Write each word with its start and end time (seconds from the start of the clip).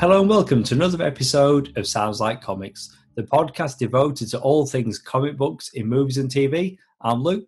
Hello 0.00 0.18
and 0.18 0.30
welcome 0.30 0.62
to 0.62 0.74
another 0.74 1.04
episode 1.04 1.76
of 1.76 1.86
Sounds 1.86 2.20
Like 2.20 2.40
Comics, 2.40 2.96
the 3.16 3.22
podcast 3.22 3.76
devoted 3.76 4.30
to 4.30 4.40
all 4.40 4.64
things 4.64 4.98
comic 4.98 5.36
books 5.36 5.68
in 5.74 5.86
movies 5.86 6.16
and 6.16 6.30
TV. 6.30 6.78
I'm 7.02 7.22
Luke. 7.22 7.44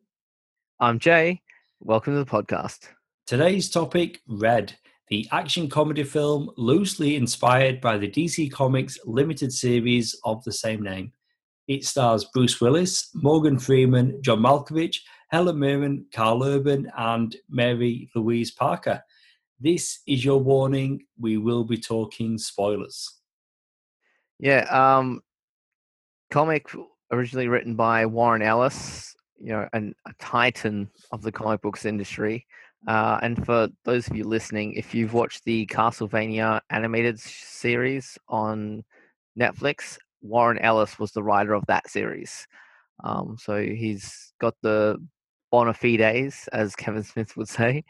I'm 0.78 0.98
Jay. 0.98 1.40
Welcome 1.80 2.12
to 2.12 2.22
the 2.22 2.30
podcast. 2.30 2.88
Today's 3.26 3.70
topic 3.70 4.20
Red, 4.28 4.74
the 5.08 5.26
action 5.32 5.66
comedy 5.66 6.04
film 6.04 6.50
loosely 6.58 7.16
inspired 7.16 7.80
by 7.80 7.96
the 7.96 8.10
DC 8.10 8.52
Comics 8.52 8.98
limited 9.06 9.50
series 9.50 10.14
of 10.26 10.44
the 10.44 10.52
same 10.52 10.82
name. 10.82 11.10
It 11.68 11.86
stars 11.86 12.26
Bruce 12.34 12.60
Willis, 12.60 13.08
Morgan 13.14 13.58
Freeman, 13.58 14.20
John 14.20 14.40
Malkovich, 14.40 14.98
Helen 15.30 15.58
Mirren, 15.58 16.04
Karl 16.12 16.44
Urban, 16.44 16.92
and 16.98 17.34
Mary 17.48 18.10
Louise 18.14 18.50
Parker. 18.50 19.02
This 19.62 20.00
is 20.08 20.24
your 20.24 20.40
warning. 20.40 21.04
We 21.20 21.36
will 21.36 21.62
be 21.62 21.76
talking 21.76 22.36
spoilers. 22.36 23.08
Yeah, 24.40 24.66
um, 24.70 25.20
comic 26.32 26.66
originally 27.12 27.46
written 27.46 27.76
by 27.76 28.06
Warren 28.06 28.42
Ellis, 28.42 29.14
you 29.38 29.52
know, 29.52 29.68
an, 29.72 29.94
a 30.04 30.12
titan 30.18 30.90
of 31.12 31.22
the 31.22 31.30
comic 31.30 31.60
books 31.60 31.84
industry. 31.84 32.44
Uh, 32.88 33.20
and 33.22 33.46
for 33.46 33.68
those 33.84 34.08
of 34.08 34.16
you 34.16 34.24
listening, 34.24 34.72
if 34.72 34.96
you've 34.96 35.14
watched 35.14 35.44
the 35.44 35.64
Castlevania 35.66 36.60
animated 36.70 37.20
series 37.20 38.18
on 38.28 38.82
Netflix, 39.38 39.96
Warren 40.22 40.58
Ellis 40.58 40.98
was 40.98 41.12
the 41.12 41.22
writer 41.22 41.54
of 41.54 41.64
that 41.66 41.88
series. 41.88 42.48
Um, 43.04 43.36
so 43.38 43.62
he's 43.62 44.32
got 44.40 44.56
the 44.60 44.96
bona 45.52 45.72
fides, 45.72 46.48
as 46.52 46.74
Kevin 46.74 47.04
Smith 47.04 47.36
would 47.36 47.48
say. 47.48 47.84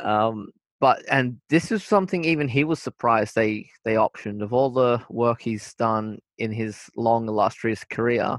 Um, 0.00 0.50
but 0.84 1.02
and 1.10 1.38
this 1.48 1.72
is 1.72 1.82
something 1.82 2.24
even 2.26 2.46
he 2.46 2.62
was 2.62 2.78
surprised 2.78 3.34
they 3.34 3.70
they 3.86 3.94
optioned 3.94 4.42
of 4.42 4.52
all 4.52 4.68
the 4.68 5.00
work 5.08 5.40
he's 5.40 5.72
done 5.72 6.18
in 6.36 6.52
his 6.52 6.90
long 6.94 7.26
illustrious 7.26 7.82
career. 7.84 8.36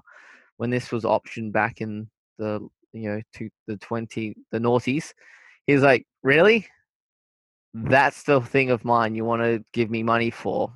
When 0.57 0.69
this 0.69 0.91
was 0.91 1.05
optioned 1.05 1.53
back 1.53 1.81
in 1.81 2.07
the 2.37 2.59
you 2.93 3.09
know 3.09 3.21
to 3.37 3.49
the 3.65 3.77
twenty 3.77 4.35
the 4.51 4.59
noughties, 4.59 5.11
he's 5.65 5.81
like, 5.81 6.05
really? 6.21 6.67
That's 7.73 8.21
the 8.21 8.39
thing 8.39 8.69
of 8.69 8.85
mine 8.85 9.15
you 9.15 9.25
want 9.25 9.41
to 9.41 9.63
give 9.73 9.89
me 9.89 10.03
money 10.03 10.29
for? 10.29 10.71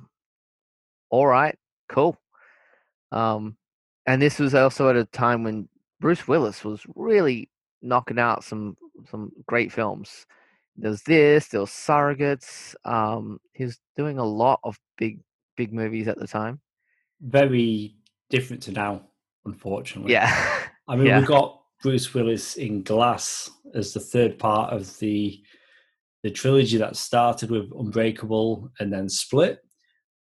All 1.08 1.28
right, 1.28 1.56
cool. 1.88 2.18
Um, 3.12 3.56
and 4.06 4.20
this 4.20 4.40
was 4.40 4.56
also 4.56 4.90
at 4.90 4.96
a 4.96 5.04
time 5.04 5.44
when 5.44 5.68
Bruce 6.00 6.26
Willis 6.26 6.64
was 6.64 6.84
really 6.96 7.48
knocking 7.80 8.18
out 8.18 8.42
some 8.42 8.76
some 9.08 9.30
great 9.46 9.70
films. 9.70 10.26
There's 10.80 11.02
this, 11.02 11.48
there 11.48 11.60
was 11.60 11.70
Surrogates. 11.70 12.74
Um, 12.84 13.38
he 13.52 13.64
was 13.64 13.78
doing 13.96 14.18
a 14.18 14.24
lot 14.24 14.60
of 14.64 14.78
big 14.96 15.20
big 15.56 15.72
movies 15.72 16.08
at 16.08 16.18
the 16.18 16.26
time. 16.26 16.60
Very 17.20 17.96
different 18.30 18.62
to 18.62 18.72
now, 18.72 19.02
unfortunately. 19.44 20.12
Yeah. 20.12 20.30
I 20.88 20.96
mean, 20.96 21.06
Yeah. 21.06 21.20
we 21.20 21.26
got 21.26 21.60
Bruce 21.82 22.12
Willis 22.14 22.56
in 22.56 22.82
Glass 22.82 23.50
as 23.74 23.92
the 23.92 24.00
third 24.00 24.38
part 24.38 24.72
of 24.72 24.98
the 24.98 25.42
the 26.22 26.30
trilogy 26.30 26.76
that 26.76 26.96
started 26.96 27.50
with 27.50 27.70
Unbreakable 27.72 28.70
and 28.78 28.92
then 28.92 29.08
Split, 29.08 29.58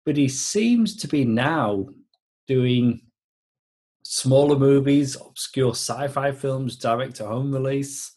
but 0.05 0.17
he 0.17 0.29
seems 0.29 0.95
to 0.97 1.09
be 1.09 1.25
now 1.25 1.87
doing 2.47 3.01
smaller 4.03 4.59
movies, 4.59 5.17
obscure 5.17 5.71
sci-fi 5.71 6.33
films, 6.33 6.77
direct 6.77 7.17
to 7.17 7.27
home 7.27 7.51
release. 7.53 8.13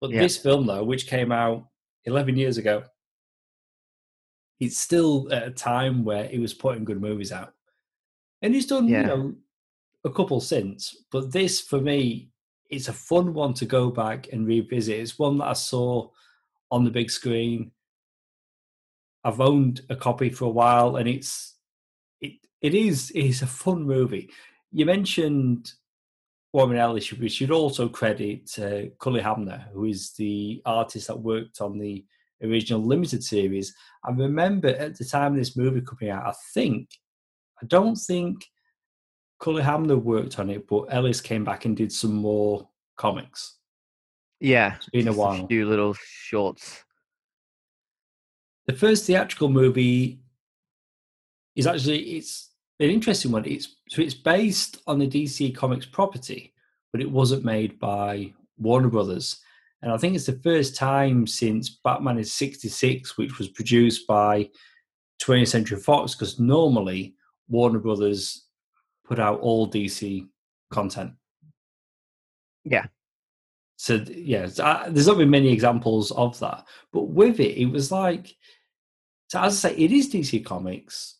But 0.00 0.10
Yeah. 0.10 0.20
this 0.20 0.36
film, 0.36 0.66
though, 0.66 0.84
which 0.84 1.06
came 1.06 1.32
out 1.32 1.68
11 2.04 2.36
years 2.36 2.58
ago, 2.58 2.84
it's 4.60 4.78
still 4.78 5.32
at 5.32 5.46
a 5.48 5.50
time 5.50 6.04
where 6.04 6.26
he 6.28 6.38
was 6.38 6.54
putting 6.54 6.84
good 6.84 7.00
movies 7.00 7.32
out. 7.32 7.54
And 8.42 8.54
he's 8.54 8.66
done, 8.66 8.88
Yeah. 8.88 9.00
you 9.00 9.06
know, 9.06 9.36
a 10.04 10.10
couple 10.10 10.40
since. 10.40 10.96
But 11.10 11.32
this, 11.32 11.60
for 11.60 11.80
me, 11.80 12.30
it's 12.70 12.88
a 12.88 12.92
fun 12.92 13.34
one 13.34 13.54
to 13.54 13.66
go 13.66 13.90
back 13.90 14.32
and 14.32 14.46
revisit. 14.46 14.98
It's 14.98 15.18
one 15.18 15.38
that 15.38 15.48
I 15.48 15.52
saw 15.54 16.10
on 16.70 16.84
the 16.84 16.90
big 16.90 17.10
screen. 17.10 17.72
I've 19.22 19.40
owned 19.40 19.80
a 19.88 19.96
copy 19.96 20.28
for 20.30 20.44
a 20.46 20.50
while, 20.50 20.96
and 20.96 21.08
it's 21.08 21.56
it 22.20 22.32
it 22.60 22.74
is 22.74 23.10
it's 23.14 23.42
a 23.42 23.46
fun 23.46 23.82
movie. 23.84 24.30
You 24.70 24.84
mentioned 24.86 25.72
Warren 26.54 26.76
Ellis. 26.76 27.12
We 27.12 27.28
should 27.28 27.50
also 27.50 27.88
credit 27.88 28.56
uh, 28.60 28.94
Cully 29.00 29.20
Hamner, 29.20 29.66
who 29.72 29.86
is 29.86 30.12
the 30.12 30.62
artist 30.64 31.08
that 31.08 31.18
worked 31.18 31.60
on 31.60 31.78
the 31.78 32.04
original 32.44 32.80
limited 32.80 33.24
series. 33.24 33.74
I 34.04 34.12
remember 34.12 34.68
at 34.68 34.96
the 34.96 35.04
time 35.04 35.32
of 35.32 35.38
this 35.38 35.56
movie 35.56 35.80
coming 35.80 36.10
out, 36.10 36.28
I 36.28 36.32
think 36.54 36.88
I 37.60 37.66
don't 37.66 37.96
think 37.96 38.46
Cully 39.40 39.64
Hamner 39.64 39.96
worked 39.96 40.38
on 40.38 40.48
it, 40.48 40.68
but 40.68 40.84
Ellis 40.90 41.20
came 41.20 41.42
back 41.42 41.64
and 41.64 41.76
did 41.76 41.90
some 41.90 42.14
more 42.14 42.68
comics. 42.96 43.58
Yeah. 44.38 44.76
It's 44.76 44.88
been 44.90 45.08
a 45.08 45.12
while. 45.12 45.48
few 45.48 45.68
little 45.68 45.94
shorts. 45.94 46.84
The 48.68 48.74
first 48.74 49.06
theatrical 49.06 49.48
movie 49.48 50.20
is 51.56 51.66
actually 51.66 51.98
it's 52.16 52.53
an 52.80 52.90
interesting 52.90 53.30
one. 53.30 53.44
It's 53.44 53.76
so 53.88 54.02
it's 54.02 54.14
based 54.14 54.78
on 54.86 54.98
the 54.98 55.08
DC 55.08 55.54
Comics 55.54 55.86
property, 55.86 56.52
but 56.92 57.00
it 57.00 57.10
wasn't 57.10 57.44
made 57.44 57.78
by 57.78 58.32
Warner 58.58 58.88
Brothers. 58.88 59.40
And 59.82 59.92
I 59.92 59.98
think 59.98 60.14
it's 60.14 60.26
the 60.26 60.40
first 60.42 60.76
time 60.76 61.26
since 61.26 61.78
Batman 61.84 62.18
is 62.18 62.32
66, 62.32 63.18
which 63.18 63.38
was 63.38 63.48
produced 63.48 64.06
by 64.06 64.48
20th 65.22 65.48
Century 65.48 65.78
Fox, 65.78 66.14
because 66.14 66.40
normally 66.40 67.14
Warner 67.48 67.78
Brothers 67.78 68.46
put 69.04 69.20
out 69.20 69.40
all 69.40 69.70
DC 69.70 70.26
content. 70.70 71.12
Yeah. 72.64 72.86
So 73.76 74.02
yeah, 74.08 74.46
so, 74.46 74.64
uh, 74.64 74.88
there's 74.88 75.06
not 75.06 75.18
been 75.18 75.30
many 75.30 75.52
examples 75.52 76.10
of 76.12 76.38
that, 76.38 76.64
but 76.92 77.02
with 77.02 77.40
it, 77.40 77.58
it 77.60 77.66
was 77.66 77.92
like, 77.92 78.34
so 79.28 79.40
as 79.40 79.64
I 79.64 79.68
say, 79.68 79.76
it 79.76 79.92
is 79.92 80.10
DC 80.10 80.44
Comics, 80.44 81.18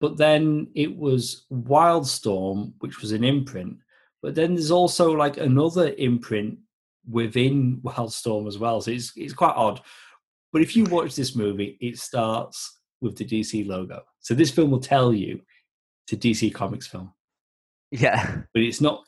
but 0.00 0.16
then 0.16 0.68
it 0.74 0.96
was 0.96 1.46
Wildstorm, 1.52 2.72
which 2.80 3.00
was 3.00 3.12
an 3.12 3.22
imprint, 3.24 3.76
but 4.22 4.34
then 4.34 4.54
there's 4.54 4.70
also 4.70 5.12
like 5.12 5.36
another 5.36 5.92
imprint 5.98 6.58
within 7.08 7.80
Wildstorm 7.82 8.46
as 8.48 8.58
well. 8.58 8.80
So 8.80 8.90
it's 8.90 9.12
it's 9.16 9.32
quite 9.34 9.54
odd. 9.56 9.80
But 10.52 10.62
if 10.62 10.74
you 10.74 10.84
watch 10.84 11.14
this 11.14 11.36
movie, 11.36 11.78
it 11.80 11.98
starts 11.98 12.78
with 13.00 13.16
the 13.16 13.24
DC 13.24 13.66
logo. 13.66 14.02
So 14.20 14.34
this 14.34 14.50
film 14.50 14.70
will 14.70 14.80
tell 14.80 15.12
you 15.14 15.40
it's 16.06 16.12
a 16.12 16.16
DC 16.28 16.52
Comics 16.52 16.86
film 16.86 17.12
Yeah. 17.92 18.42
but 18.52 18.62
it's 18.62 18.80
not 18.80 19.04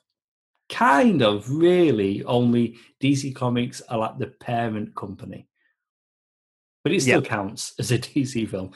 kind 0.69 1.21
of 1.23 1.51
really 1.51 2.23
only 2.25 2.77
DC 3.03 3.35
Comics 3.35 3.81
are 3.89 3.99
like 3.99 4.19
the 4.19 4.29
parent 4.29 4.95
company. 4.95 5.49
But 6.85 6.93
it 6.93 7.03
still 7.03 7.21
Yep. 7.21 7.25
counts 7.29 7.75
as 7.79 7.93
a 7.93 7.99
DC 8.07 8.49
film. 8.49 8.73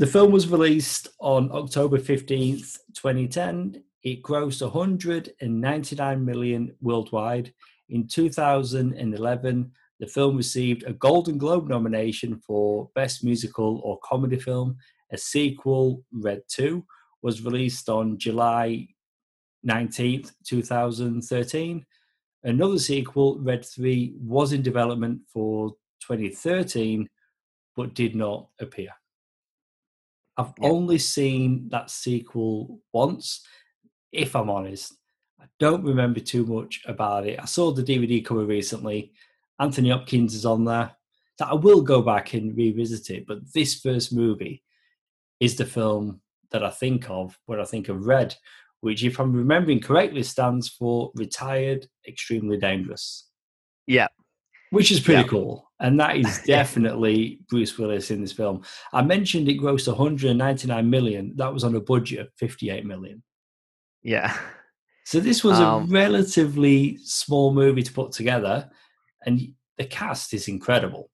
The 0.00 0.06
film 0.06 0.32
was 0.32 0.48
released 0.48 1.08
on 1.18 1.52
October 1.52 1.98
15th, 1.98 2.78
2010. 2.94 3.82
It 4.02 4.22
grossed 4.22 4.62
199 4.62 6.24
million 6.24 6.74
worldwide. 6.80 7.52
In 7.90 8.08
2011, 8.08 9.70
the 9.98 10.06
film 10.06 10.38
received 10.38 10.84
a 10.84 10.94
Golden 10.94 11.36
Globe 11.36 11.68
nomination 11.68 12.40
for 12.46 12.88
Best 12.94 13.22
Musical 13.22 13.82
or 13.84 13.98
Comedy 14.02 14.38
Film. 14.38 14.74
A 15.12 15.18
sequel, 15.18 16.02
Red 16.14 16.44
2, 16.48 16.82
was 17.20 17.44
released 17.44 17.90
on 17.90 18.16
July 18.16 18.88
19th, 19.68 20.32
2013. 20.46 21.84
Another 22.44 22.78
sequel, 22.78 23.38
Red 23.40 23.66
3, 23.66 24.14
was 24.18 24.54
in 24.54 24.62
development 24.62 25.20
for 25.30 25.72
2013, 26.08 27.06
but 27.76 27.92
did 27.92 28.16
not 28.16 28.48
appear. 28.60 28.88
I've 30.40 30.54
Yep. 30.60 30.70
only 30.72 30.98
seen 30.98 31.68
that 31.68 31.90
sequel 31.90 32.80
once, 32.92 33.46
if 34.12 34.34
I'm 34.34 34.50
honest. 34.50 34.94
I 35.40 35.44
don't 35.58 35.84
remember 35.84 36.20
too 36.20 36.44
much 36.46 36.82
about 36.86 37.26
it. 37.26 37.38
I 37.40 37.44
saw 37.44 37.70
the 37.72 37.82
DVD 37.82 38.24
cover 38.24 38.44
recently. 38.44 39.12
Anthony 39.58 39.90
Hopkins 39.90 40.34
is 40.34 40.46
on 40.46 40.64
there. 40.64 40.96
That 41.38 41.48
I 41.48 41.54
will 41.54 41.82
go 41.82 42.02
back 42.02 42.34
and 42.34 42.56
revisit 42.56 43.10
it, 43.10 43.26
but 43.26 43.52
this 43.54 43.80
first 43.80 44.12
movie 44.12 44.62
is 45.40 45.56
the 45.56 45.64
film 45.64 46.20
that 46.50 46.62
I 46.64 46.70
think 46.70 47.08
of 47.08 47.38
when 47.46 47.60
I 47.60 47.64
think 47.64 47.88
of 47.88 48.04
Red, 48.06 48.34
which, 48.80 49.04
if 49.04 49.18
I'm 49.18 49.32
remembering 49.32 49.80
correctly, 49.80 50.22
stands 50.22 50.68
for 50.68 51.10
Retired 51.14 51.86
Extremely 52.06 52.58
Dangerous, 52.58 53.28
Yeah. 53.86 54.08
Which 54.70 54.90
is 54.90 55.00
pretty 55.00 55.22
Yeah. 55.22 55.28
cool. 55.28 55.70
And 55.80 55.98
that 56.00 56.16
is 56.16 56.40
definitely 56.46 57.40
Bruce 57.48 57.76
Willis 57.78 58.10
in 58.10 58.20
this 58.20 58.32
film. 58.32 58.62
I 58.92 59.02
mentioned 59.02 59.48
it 59.48 59.58
grossed 59.60 59.88
199 59.88 60.88
million. 60.90 61.32
That 61.36 61.52
was 61.52 61.64
on 61.64 61.74
a 61.74 61.80
budget 61.80 62.20
of 62.20 62.28
58 62.38 62.84
million. 62.86 63.22
Yeah. 64.02 64.36
So 65.04 65.20
this 65.20 65.42
was 65.42 65.58
Um, 65.58 65.84
a 65.84 65.86
relatively 65.86 66.98
small 67.02 67.52
movie 67.52 67.82
to 67.82 67.92
put 67.92 68.12
together, 68.12 68.70
and 69.26 69.40
the 69.76 69.84
cast 69.84 70.32
is 70.34 70.46
incredible. 70.48 71.10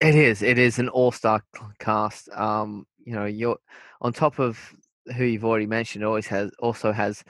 It 0.00 0.14
is. 0.14 0.40
It 0.42 0.58
is 0.58 0.78
an 0.78 0.88
all-star 0.88 1.42
cast. 1.78 2.30
Um, 2.30 2.86
you 3.04 3.12
know, 3.12 3.26
you're 3.26 3.58
on 4.00 4.12
top 4.14 4.38
of 4.38 4.58
who 5.16 5.24
you've 5.24 5.44
already 5.44 5.66
mentioned. 5.66 6.04
Always 6.04 6.26
has 6.28 6.50
also 6.60 6.92
has 6.92 7.22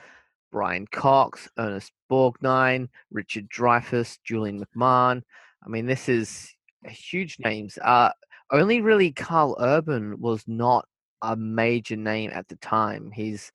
Brian 0.51 0.87
Cox, 0.87 1.49
Ernest 1.59 1.93
Borgnine, 2.11 2.89
Richard 3.11 3.49
Dreyfuss, 3.49 4.19
Julian 4.25 4.65
McMahon. 4.65 5.23
I 5.65 5.69
mean, 5.69 5.87
this 5.87 6.09
is 6.09 6.53
huge 6.85 7.39
names. 7.39 7.79
Uh, 7.83 8.11
only 8.51 8.81
really 8.81 9.13
Karl 9.13 9.57
Urban 9.61 10.21
was 10.21 10.43
not 10.47 10.87
a 11.23 11.37
major 11.37 11.97
name 11.97 12.31
at 12.33 12.49
the 12.49 12.57
time. 12.57 13.11
He's 13.13 13.53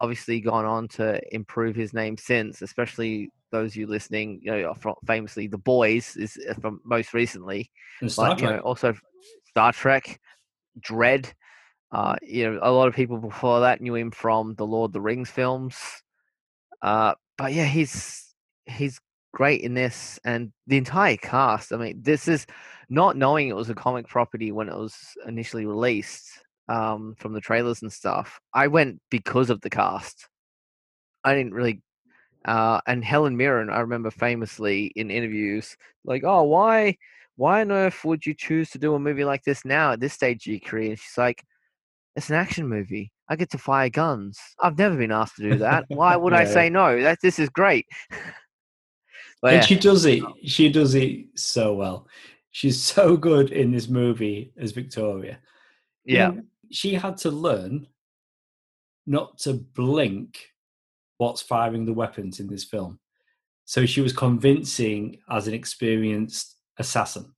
obviously 0.00 0.40
gone 0.40 0.64
on 0.64 0.88
to 0.88 1.20
improve 1.34 1.76
his 1.76 1.92
name 1.92 2.16
since, 2.16 2.62
especially 2.62 3.30
those 3.50 3.72
of 3.72 3.76
you 3.76 3.86
listening, 3.86 4.40
you 4.42 4.50
know, 4.50 4.74
famously 5.06 5.46
The 5.46 5.58
Boys 5.58 6.16
is 6.16 6.38
uh, 6.48 6.54
from 6.54 6.80
most 6.84 7.14
recently, 7.14 7.70
and 8.00 8.10
Star 8.10 8.30
but, 8.30 8.38
Trek. 8.38 8.50
You 8.50 8.56
know, 8.56 8.62
also 8.62 8.94
Star 9.48 9.72
Trek, 9.72 10.20
Dredd. 10.80 11.32
Uh, 11.92 12.16
you 12.22 12.50
know, 12.50 12.58
a 12.62 12.72
lot 12.72 12.88
of 12.88 12.94
people 12.94 13.18
before 13.18 13.60
that 13.60 13.80
knew 13.80 13.94
him 13.94 14.10
from 14.10 14.54
the 14.56 14.66
Lord 14.66 14.88
of 14.88 14.92
the 14.94 15.00
Rings 15.00 15.30
films. 15.30 15.76
Uh, 16.84 17.14
but 17.38 17.54
yeah, 17.54 17.64
he's 17.64 18.34
he's 18.66 19.00
great 19.32 19.62
in 19.62 19.74
this, 19.74 20.20
and 20.24 20.52
the 20.66 20.76
entire 20.76 21.16
cast. 21.16 21.72
I 21.72 21.76
mean, 21.78 22.02
this 22.02 22.28
is 22.28 22.46
not 22.90 23.16
knowing 23.16 23.48
it 23.48 23.56
was 23.56 23.70
a 23.70 23.74
comic 23.74 24.06
property 24.06 24.52
when 24.52 24.68
it 24.68 24.76
was 24.76 24.94
initially 25.26 25.64
released 25.66 26.26
um, 26.68 27.14
from 27.18 27.32
the 27.32 27.40
trailers 27.40 27.80
and 27.82 27.92
stuff. 27.92 28.38
I 28.52 28.68
went 28.68 29.00
because 29.10 29.48
of 29.50 29.62
the 29.62 29.70
cast. 29.70 30.28
I 31.24 31.34
didn't 31.34 31.54
really. 31.54 31.82
Uh, 32.44 32.80
and 32.86 33.02
Helen 33.04 33.38
Mirren, 33.38 33.70
I 33.70 33.80
remember 33.80 34.10
famously 34.10 34.92
in 34.96 35.10
interviews, 35.10 35.76
like, 36.04 36.22
"Oh, 36.24 36.42
why, 36.44 36.98
why 37.36 37.62
on 37.62 37.72
earth 37.72 38.04
would 38.04 38.26
you 38.26 38.34
choose 38.34 38.70
to 38.70 38.78
do 38.78 38.94
a 38.94 39.00
movie 39.00 39.24
like 39.24 39.44
this 39.44 39.64
now 39.64 39.92
at 39.92 40.00
this 40.00 40.12
stage 40.12 40.46
of 40.46 40.52
your 40.52 40.60
career?" 40.60 40.90
And 40.90 40.98
she's 40.98 41.18
like, 41.18 41.42
"It's 42.16 42.30
an 42.30 42.36
action 42.36 42.68
movie. 42.68 43.13
I 43.28 43.36
get 43.36 43.50
to 43.50 43.58
fire 43.58 43.88
guns. 43.88 44.38
I've 44.60 44.78
never 44.78 44.96
been 44.96 45.12
asked 45.12 45.36
to 45.36 45.50
do 45.50 45.58
that. 45.58 45.84
Why 45.88 46.16
would 46.16 46.32
yeah. 46.32 46.40
I 46.40 46.44
say 46.44 46.70
no? 46.70 47.00
That 47.00 47.18
this 47.22 47.38
is 47.38 47.48
great." 47.48 47.86
but, 49.42 49.54
and 49.54 49.62
yeah. 49.62 49.66
she 49.66 49.76
does 49.76 50.04
it. 50.04 50.22
She 50.44 50.70
does 50.70 50.94
it 50.94 51.26
so 51.36 51.74
well. 51.74 52.08
She's 52.50 52.82
so 52.82 53.16
good 53.16 53.50
in 53.50 53.72
this 53.72 53.88
movie 53.88 54.52
as 54.56 54.72
Victoria. 54.72 55.38
Yeah. 56.04 56.28
Know, 56.28 56.42
she 56.70 56.94
had 56.94 57.16
to 57.18 57.30
learn 57.30 57.86
not 59.06 59.38
to 59.38 59.54
blink 59.54 60.50
what's 61.18 61.42
firing 61.42 61.84
the 61.84 61.92
weapons 61.92 62.40
in 62.40 62.48
this 62.48 62.64
film. 62.64 62.98
So 63.64 63.86
she 63.86 64.00
was 64.00 64.12
convincing 64.12 65.18
as 65.30 65.48
an 65.48 65.54
experienced 65.54 66.56
assassin. 66.78 67.32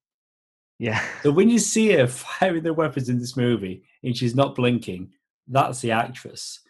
Yeah. 0.79 1.03
So 1.23 1.31
when 1.31 1.49
you 1.49 1.59
see 1.59 1.93
her 1.93 2.07
firing 2.07 2.63
the 2.63 2.75
weapons 2.75 3.09
in 3.09 3.19
this 3.19 3.37
movie 3.37 3.85
and 4.03 4.17
she's 4.17 4.35
not 4.35 4.55
blinking, 4.55 5.13
that's 5.49 5.81
the 5.81 5.93
actress. 5.93 6.61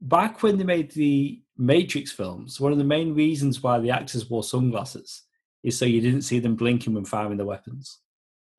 Back 0.00 0.42
when 0.42 0.58
they 0.58 0.64
made 0.64 0.90
the 0.92 1.42
Matrix 1.56 2.12
films, 2.12 2.60
one 2.60 2.72
of 2.72 2.78
the 2.78 2.84
main 2.84 3.14
reasons 3.14 3.62
why 3.62 3.78
the 3.78 3.90
actors 3.90 4.28
wore 4.28 4.42
sunglasses 4.44 5.22
is 5.62 5.78
so 5.78 5.84
you 5.84 6.00
didn't 6.00 6.22
see 6.22 6.38
them 6.38 6.54
blinking 6.54 6.94
when 6.94 7.04
firing 7.04 7.38
the 7.38 7.44
weapons. 7.44 7.98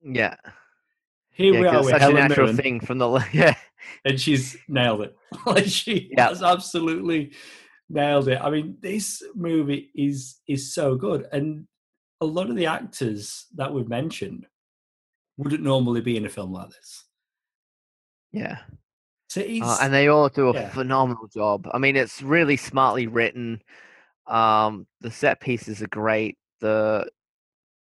Yeah. 0.01 0.35
Here 1.31 1.53
yeah, 1.53 1.61
we 1.61 1.67
are 1.67 1.83
with 1.83 1.89
such 1.91 2.01
Helen 2.01 2.17
a 2.17 2.27
natural 2.27 2.47
Mirren, 2.47 2.57
thing 2.57 2.79
from 2.79 2.97
the 2.97 3.23
yeah, 3.33 3.53
and 4.03 4.19
she's 4.19 4.57
nailed 4.67 5.01
it. 5.01 5.15
like 5.45 5.65
she 5.65 6.09
Yeah. 6.11 6.29
has 6.29 6.41
absolutely 6.41 7.33
nailed 7.89 8.27
it. 8.27 8.39
I 8.41 8.49
mean, 8.49 8.77
this 8.81 9.21
movie 9.35 9.91
is 9.95 10.39
is 10.47 10.73
so 10.73 10.95
good, 10.95 11.27
and 11.31 11.67
a 12.19 12.25
lot 12.25 12.49
of 12.49 12.55
the 12.55 12.65
actors 12.65 13.45
that 13.55 13.71
we've 13.71 13.87
mentioned 13.87 14.47
wouldn't 15.37 15.61
normally 15.61 16.01
be 16.01 16.17
in 16.17 16.25
a 16.25 16.29
film 16.29 16.51
like 16.51 16.69
this. 16.71 17.03
yeah. 18.31 18.57
He's, 19.45 19.63
Uh, 19.63 19.77
and 19.81 19.93
they 19.93 20.07
all 20.07 20.29
do 20.29 20.49
a 20.49 20.53
yeah. 20.53 20.69
phenomenal 20.69 21.27
job. 21.27 21.67
I 21.73 21.77
mean, 21.77 21.95
it's 21.95 22.21
really 22.21 22.57
smartly 22.57 23.07
written. 23.07 23.61
Um, 24.27 24.87
the 25.01 25.11
set 25.11 25.39
pieces 25.39 25.81
are 25.81 25.87
great. 25.87 26.37
The 26.59 27.09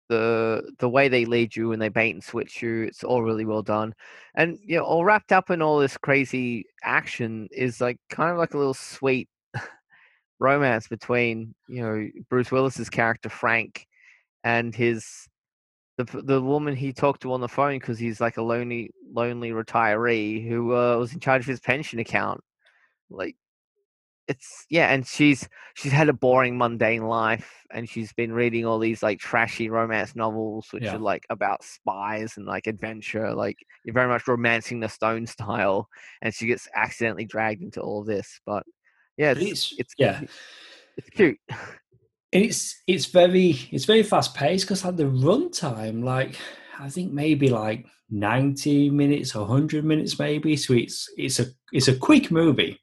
the 0.08 0.72
the 0.78 0.88
way 0.88 1.08
they 1.08 1.24
lead 1.24 1.54
you 1.54 1.72
and 1.72 1.80
they 1.80 1.88
bait 1.88 2.10
and 2.10 2.22
switch 2.22 2.62
you, 2.62 2.82
it's 2.82 3.04
all 3.04 3.22
really 3.22 3.44
well 3.44 3.62
done. 3.62 3.94
And 4.34 4.58
you 4.62 4.76
know, 4.78 4.84
all 4.84 5.04
wrapped 5.04 5.32
up 5.32 5.50
in 5.50 5.62
all 5.62 5.78
this 5.78 5.96
crazy 5.96 6.66
action 6.82 7.48
is 7.52 7.80
like 7.80 7.98
kind 8.10 8.30
of 8.30 8.36
like 8.38 8.54
a 8.54 8.58
little 8.58 8.74
sweet 8.74 9.28
romance 10.40 10.88
between 10.88 11.54
you 11.68 11.82
know 11.82 12.08
Bruce 12.28 12.50
Willis's 12.50 12.90
character 12.90 13.28
Frank 13.28 13.86
and 14.44 14.74
his 14.74 15.28
the 16.04 16.22
the 16.22 16.40
woman 16.42 16.76
he 16.76 16.92
talked 16.92 17.22
to 17.22 17.32
on 17.32 17.40
the 17.40 17.48
phone 17.48 17.78
because 17.78 17.98
he's 17.98 18.20
like 18.20 18.36
a 18.36 18.42
lonely 18.42 18.90
lonely 19.12 19.50
retiree 19.50 20.46
who 20.46 20.74
uh, 20.74 20.96
was 20.96 21.12
in 21.12 21.20
charge 21.20 21.42
of 21.42 21.46
his 21.46 21.60
pension 21.60 21.98
account. 21.98 22.40
Like 23.10 23.36
it's 24.28 24.66
yeah, 24.70 24.92
and 24.92 25.06
she's 25.06 25.48
she's 25.74 25.90
had 25.92 26.08
a 26.08 26.12
boring 26.12 26.56
mundane 26.56 27.02
life, 27.02 27.50
and 27.72 27.88
she's 27.88 28.12
been 28.12 28.32
reading 28.32 28.64
all 28.64 28.78
these 28.78 29.02
like 29.02 29.18
trashy 29.18 29.68
romance 29.68 30.14
novels, 30.14 30.68
which 30.70 30.84
Yeah. 30.84 30.94
are 30.96 30.98
like 31.00 31.24
about 31.30 31.64
spies 31.64 32.36
and 32.36 32.46
like 32.46 32.66
adventure, 32.68 33.34
like 33.34 33.56
you're 33.84 33.94
very 33.94 34.08
much 34.08 34.28
romancing 34.28 34.78
the 34.80 34.88
Stone 34.88 35.26
style, 35.26 35.88
and 36.22 36.32
she 36.32 36.46
gets 36.46 36.68
accidentally 36.76 37.24
dragged 37.24 37.62
into 37.62 37.80
all 37.80 38.04
this. 38.04 38.40
But 38.46 38.62
yeah, 39.16 39.32
it's 39.32 39.40
it's- 39.40 39.74
it's 39.78 39.94
yeah. 39.98 40.20
it's 40.96 41.10
cute. 41.10 41.38
And 42.32 42.44
it's 42.44 42.80
it's 42.86 43.06
very 43.06 43.68
it's 43.72 43.86
very 43.86 44.02
fast 44.02 44.34
paced 44.34 44.64
because 44.64 44.84
like 44.84 44.96
the 44.96 45.04
runtime, 45.04 46.04
like 46.04 46.36
I 46.78 46.88
think 46.88 47.12
maybe 47.12 47.48
like 47.48 47.86
ninety 48.08 48.90
minutes 48.90 49.34
or 49.34 49.46
hundred 49.46 49.84
minutes, 49.84 50.18
maybe. 50.18 50.56
So 50.56 50.74
it's 50.74 51.08
it's 51.16 51.40
a 51.40 51.46
it's 51.72 51.88
a 51.88 51.96
quick 51.96 52.30
movie. 52.30 52.78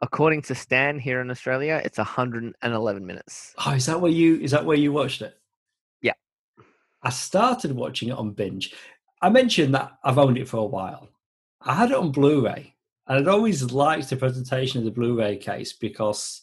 According 0.00 0.42
to 0.42 0.54
Stan 0.56 0.98
here 0.98 1.20
in 1.20 1.30
Australia, 1.30 1.80
it's 1.84 1.98
111 1.98 3.06
minutes. 3.06 3.54
Oh, 3.64 3.70
is 3.72 3.86
that 3.86 4.00
where 4.00 4.10
you 4.10 4.40
is 4.40 4.50
that 4.50 4.64
where 4.64 4.76
you 4.76 4.92
watched 4.92 5.22
it? 5.22 5.38
Yeah. 6.00 6.14
I 7.04 7.10
started 7.10 7.70
watching 7.70 8.08
it 8.08 8.18
on 8.18 8.32
binge. 8.32 8.74
I 9.22 9.28
mentioned 9.28 9.76
that 9.76 9.92
I've 10.02 10.18
owned 10.18 10.38
it 10.38 10.48
for 10.48 10.56
a 10.56 10.64
while. 10.64 11.08
I 11.60 11.74
had 11.74 11.92
it 11.92 11.96
on 11.96 12.10
Blu-ray, 12.10 12.74
and 13.06 13.18
I'd 13.18 13.28
always 13.28 13.62
liked 13.70 14.10
the 14.10 14.16
presentation 14.16 14.80
of 14.80 14.84
the 14.84 14.90
Blu-ray 14.90 15.36
case 15.36 15.72
because 15.72 16.41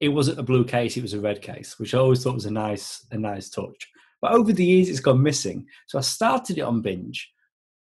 it 0.00 0.08
wasn't 0.08 0.38
a 0.38 0.42
blue 0.42 0.64
case; 0.64 0.96
it 0.96 1.02
was 1.02 1.14
a 1.14 1.20
red 1.20 1.42
case, 1.42 1.78
which 1.78 1.94
I 1.94 1.98
always 1.98 2.22
thought 2.22 2.34
was 2.34 2.46
a 2.46 2.50
nice 2.50 3.06
a 3.10 3.18
nice 3.18 3.50
touch. 3.50 3.88
But 4.20 4.32
over 4.32 4.52
the 4.52 4.64
years, 4.64 4.88
it's 4.88 5.00
gone 5.00 5.22
missing. 5.22 5.66
So 5.86 5.98
I 5.98 6.02
started 6.02 6.58
it 6.58 6.62
on 6.62 6.82
binge, 6.82 7.30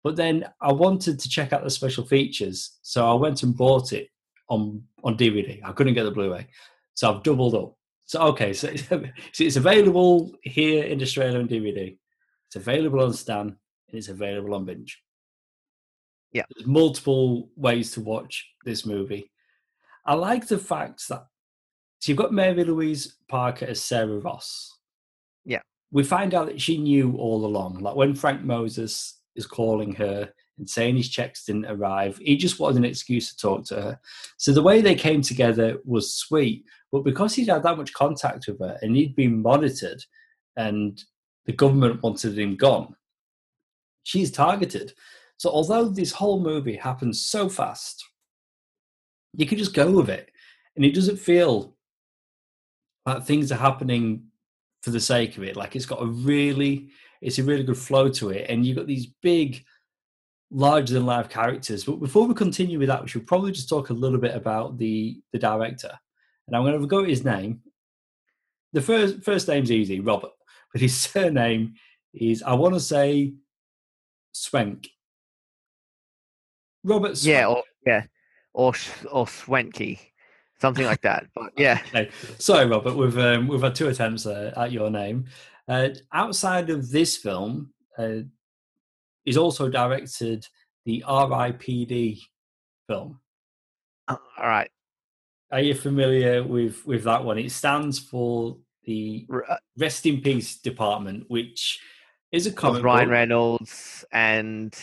but 0.05 0.17
then 0.17 0.47
I 0.61 0.73
wanted 0.73 1.19
to 1.19 1.29
check 1.29 1.53
out 1.53 1.65
the 1.65 1.71
special 1.71 2.05
features, 2.05 2.79
so 2.83 3.11
I 3.11 3.15
went 3.15 3.43
and 3.43 3.57
bought 3.57 3.93
it 3.93 4.09
on 4.49 4.83
on 5.05 5.17
DVD. 5.17 5.61
I 5.65 5.73
couldn't 5.73 5.95
get 5.95 6.05
the 6.05 6.11
Blu-ray, 6.11 6.47
so 6.95 7.13
I've 7.13 7.23
doubled 7.23 7.55
up. 7.55 7.77
So 8.07 8.21
okay, 8.23 8.53
so 8.53 8.69
it's, 8.69 8.89
so 8.89 9.45
it's 9.45 9.57
available 9.57 10.33
here 10.43 10.85
in 10.85 11.03
Australia 11.03 11.39
on 11.39 11.49
DVD. 11.49 11.97
It's 12.47 12.57
available 12.57 13.03
on 13.03 13.13
Stan 13.13 13.57
and 13.89 13.99
it's 13.99 14.09
available 14.09 14.55
on 14.55 14.65
Binge. 14.65 15.03
Yeah. 16.33 16.45
There's 16.55 16.67
multiple 16.67 17.51
ways 17.57 17.93
to 17.93 18.01
watch 18.01 18.49
this 18.65 18.87
movie. 18.87 19.31
I 20.05 20.15
like 20.15 20.47
the 20.47 20.59
fact 20.59 21.09
that 21.09 21.27
so 22.07 22.13
you've 22.13 22.19
got 22.19 22.33
Mary 22.33 22.63
Louise 22.63 23.17
Parker 23.27 23.67
as 23.67 23.83
Sarah 23.83 24.21
Ross. 24.21 24.79
Yeah. 25.45 25.59
We 25.91 26.05
find 26.05 26.35
out 26.35 26.47
that 26.47 26.61
she 26.61 26.79
knew 26.79 27.17
all 27.17 27.45
along. 27.45 27.81
Like 27.81 27.97
when 27.97 28.15
Frank 28.15 28.45
Moses 28.45 29.23
is 29.35 29.45
calling 29.45 29.93
her 29.97 30.33
and 30.57 30.71
saying 30.71 30.99
his 30.99 31.09
checks 31.09 31.45
didn't 31.45 31.67
arrive, 31.67 32.17
he 32.19 32.37
just 32.37 32.61
wanted 32.61 32.77
an 32.77 32.85
excuse 32.85 33.31
to 33.31 33.37
talk 33.37 33.65
to 33.65 33.83
her. 33.83 34.01
So 34.37 34.53
the 34.53 34.63
way 34.63 34.81
they 34.81 34.95
came 34.95 35.21
together 35.21 35.79
was 35.85 36.15
sweet, 36.15 36.65
but 36.93 37.03
because 37.03 37.35
he'd 37.35 37.49
had 37.49 37.65
that 37.65 37.77
much 37.77 37.93
contact 37.93 38.47
with 38.47 38.61
her 38.61 38.79
and 38.83 38.95
he'd 38.95 39.17
been 39.17 39.43
monitored 39.43 40.01
and 40.57 41.03
the 41.47 41.55
government 41.55 42.05
wanted 42.05 42.39
him 42.39 42.55
gone, 42.55 42.95
she's 44.05 44.31
targeted. 44.31 44.93
So 45.39 45.51
although 45.51 45.89
this 45.89 46.13
whole 46.13 46.39
movie 46.39 46.77
happens 46.77 47.27
so 47.27 47.49
fast, 47.49 48.05
you 49.37 49.45
can 49.45 49.59
just 49.59 49.75
go 49.75 49.91
with 49.91 50.09
it. 50.09 50.31
And 50.77 50.85
it 50.85 50.95
doesn't 50.95 51.17
feel 51.17 51.76
like 53.07 53.25
things 53.25 53.53
are 53.53 53.57
happening 53.57 54.25
for 54.83 54.91
the 54.91 55.01
sake 55.01 55.37
of 55.37 55.45
it. 55.45 55.57
Like 55.57 55.77
it's 55.77 55.87
got 55.87 56.03
a 56.03 56.07
really 56.07 56.91
it's 57.23 57.39
a 57.39 57.43
really 57.43 57.63
good 57.63 57.79
flow 57.79 58.09
to 58.11 58.31
it. 58.31 58.51
And 58.51 58.67
you've 58.67 58.77
got 58.77 58.87
these 58.87 59.07
big 59.07 59.65
larger 60.51 60.95
than 60.95 61.07
life 61.07 61.29
characters. 61.29 61.85
But 61.85 62.01
before 62.01 62.27
we 62.27 62.35
continue 62.35 62.79
with 62.79 62.89
that, 62.89 63.03
we 63.03 63.09
should 63.09 63.27
probably 63.27 63.53
just 63.53 63.69
talk 63.69 63.91
a 63.91 63.95
little 63.95 64.19
bit 64.19 64.35
about 64.35 64.79
the 64.79 65.21
the 65.33 65.39
director. 65.39 65.93
And 66.47 66.57
I'm 66.57 66.63
going 66.63 66.81
to 66.81 66.87
go 66.87 67.05
his 67.05 67.25
name. 67.25 67.61
The 68.73 68.83
first 68.83 69.23
first 69.23 69.49
name's 69.49 69.73
easy, 69.73 70.01
Robert, 70.01 70.33
but 70.73 70.81
his 70.81 70.97
surname 70.97 71.75
is 72.13 72.43
I 72.43 72.55
want 72.55 72.75
to 72.75 72.81
say 72.81 73.35
Swenk. 74.35 74.89
Robert. 76.85 77.13
Swenk. 77.13 77.27
Yeah, 77.27 77.47
or 77.47 77.63
yeah, 77.87 78.03
or 78.53 78.73
or 79.11 79.27
Swenky, 79.27 79.99
something 80.59 80.85
like 80.85 81.03
that. 81.03 81.27
But 81.35 81.53
yeah, 81.57 81.81
Okay. 81.89 82.11
Sorry, 82.39 82.67
Robert. 82.67 82.97
We've 82.97 83.19
um, 83.19 83.49
we've 83.49 83.63
had 83.63 83.75
two 83.75 83.89
attempts 83.89 84.27
uh, 84.27 84.53
at 84.57 84.73
your 84.73 84.91
name. 84.91 85.27
Uh, 85.69 85.89
outside 86.13 86.71
of 86.71 86.91
this 86.91 87.17
film, 87.17 87.71
uh, 87.99 88.19
he's 89.25 89.37
also 89.37 89.69
directed 89.69 90.47
the 90.85 91.03
R.I.P.D. 91.07 92.23
film. 92.87 93.21
Uh, 94.07 94.17
all 94.39 94.47
right. 94.47 94.71
Are 95.51 95.61
you 95.61 95.75
familiar 95.75 96.43
with 96.43 96.87
with 96.87 97.05
that 97.05 97.25
one? 97.25 97.39
It 97.39 97.51
stands 97.53 97.99
for 97.99 98.57
the 98.85 99.27
uh, 99.33 99.57
Rest 99.77 100.07
in 100.07 100.21
Peace 100.21 100.59
Department, 100.59 101.25
which 101.29 101.81
is 102.33 102.47
a 102.47 102.53
comic 102.53 102.83
Ryan 102.83 103.07
book. 103.07 103.13
Reynolds 103.13 104.05
and 104.13 104.77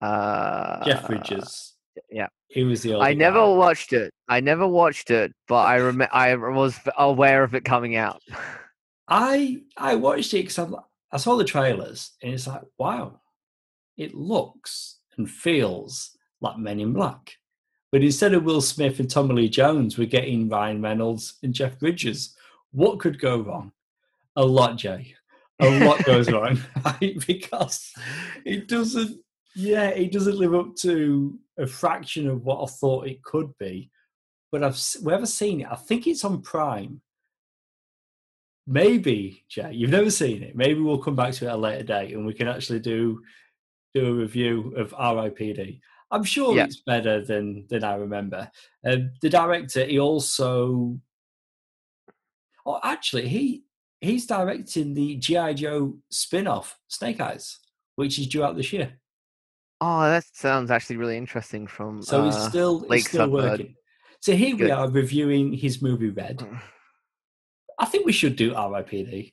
uh, 0.00 0.84
Jeff 0.84 1.06
Bridges. 1.06 1.74
Yeah. 2.10 2.28
he 2.48 2.64
was 2.64 2.82
the. 2.82 2.96
I 2.96 3.14
never 3.14 3.40
guy. 3.40 3.54
watched 3.54 3.92
it. 3.92 4.12
I 4.28 4.40
never 4.40 4.66
watched 4.66 5.10
it, 5.10 5.32
but 5.46 5.66
I 5.66 5.78
rem- 5.78 6.08
I 6.12 6.34
was 6.34 6.78
aware 6.96 7.42
of 7.42 7.54
it 7.54 7.64
coming 7.64 7.96
out. 7.96 8.20
I 9.08 9.62
I 9.76 9.94
watched 9.94 10.34
it 10.34 10.48
because 10.48 10.74
I 11.10 11.16
saw 11.16 11.36
the 11.36 11.44
trailers 11.44 12.12
and 12.22 12.34
it's 12.34 12.46
like, 12.46 12.62
wow, 12.76 13.20
it 13.96 14.14
looks 14.14 14.98
and 15.16 15.28
feels 15.28 16.16
like 16.40 16.58
Men 16.58 16.80
in 16.80 16.92
Black. 16.92 17.34
But 17.90 18.02
instead 18.02 18.34
of 18.34 18.44
Will 18.44 18.60
Smith 18.60 19.00
and 19.00 19.10
Tommy 19.10 19.34
Lee 19.34 19.48
Jones, 19.48 19.96
we're 19.96 20.06
getting 20.06 20.48
Ryan 20.48 20.82
Reynolds 20.82 21.38
and 21.42 21.54
Jeff 21.54 21.78
Bridges. 21.78 22.36
What 22.72 23.00
could 23.00 23.18
go 23.18 23.40
wrong? 23.40 23.72
A 24.36 24.44
lot, 24.44 24.76
Jay. 24.76 25.14
A 25.60 25.84
lot 25.84 26.04
goes 26.04 26.30
wrong 26.30 26.60
right? 26.84 27.16
because 27.26 27.92
it 28.44 28.68
doesn't. 28.68 29.20
Yeah, 29.54 29.88
it 29.88 30.12
doesn't 30.12 30.38
live 30.38 30.54
up 30.54 30.76
to 30.82 31.38
a 31.58 31.66
fraction 31.66 32.28
of 32.28 32.44
what 32.44 32.62
I 32.62 32.66
thought 32.66 33.06
it 33.06 33.22
could 33.22 33.50
be. 33.58 33.90
But 34.52 34.62
I've 34.64 34.80
we 35.02 35.12
haven't 35.12 35.26
seen 35.28 35.60
it. 35.62 35.68
I 35.70 35.74
think 35.76 36.06
it's 36.06 36.24
on 36.24 36.40
Prime. 36.42 37.00
Maybe, 38.66 39.44
Jay, 39.48 39.72
you've 39.72 39.90
never 39.90 40.10
seen 40.10 40.42
it. 40.42 40.54
Maybe 40.54 40.80
we'll 40.80 40.98
come 40.98 41.16
back 41.16 41.32
to 41.34 41.46
it 41.46 41.48
at 41.48 41.54
a 41.54 41.56
later 41.56 41.84
date 41.84 42.14
and 42.14 42.26
we 42.26 42.34
can 42.34 42.48
actually 42.48 42.80
do 42.80 43.22
do 43.94 44.06
a 44.06 44.12
review 44.12 44.74
of 44.76 44.94
R.I.P.D. 44.96 45.80
I'm 46.10 46.24
sure 46.24 46.54
Yeah. 46.54 46.64
it's 46.64 46.82
better 46.82 47.24
than 47.24 47.66
than 47.68 47.82
I 47.84 47.94
remember. 47.94 48.50
Um, 48.86 49.10
the 49.22 49.30
director, 49.30 49.84
he 49.84 49.98
also, 49.98 50.98
oh, 52.66 52.80
actually, 52.82 53.28
he 53.28 53.64
he's 54.00 54.26
directing 54.26 54.94
the 54.94 55.16
GI 55.16 55.54
Joe 55.54 55.96
spin-off 56.10 56.78
Snake 56.88 57.20
Eyes, 57.20 57.58
which 57.96 58.18
is 58.18 58.26
due 58.28 58.44
out 58.44 58.56
this 58.56 58.72
year. 58.72 58.92
Oh, 59.80 60.00
that 60.02 60.24
sounds 60.32 60.70
actually 60.70 60.96
really 60.96 61.16
interesting. 61.16 61.66
From 61.66 62.02
So 62.02 62.24
he's 62.24 62.34
uh, 62.34 62.48
still 62.48 62.86
he's 62.90 63.08
still 63.08 63.30
working. 63.30 63.74
So 64.20 64.34
here 64.34 64.56
we 64.56 64.70
are 64.70 64.88
reviewing 64.90 65.52
his 65.52 65.80
movie 65.80 66.10
Red. 66.10 66.44
I 67.78 67.84
think 67.86 68.04
we 68.04 68.12
should 68.12 68.34
do 68.34 68.52
R.I.P.D. 68.54 69.32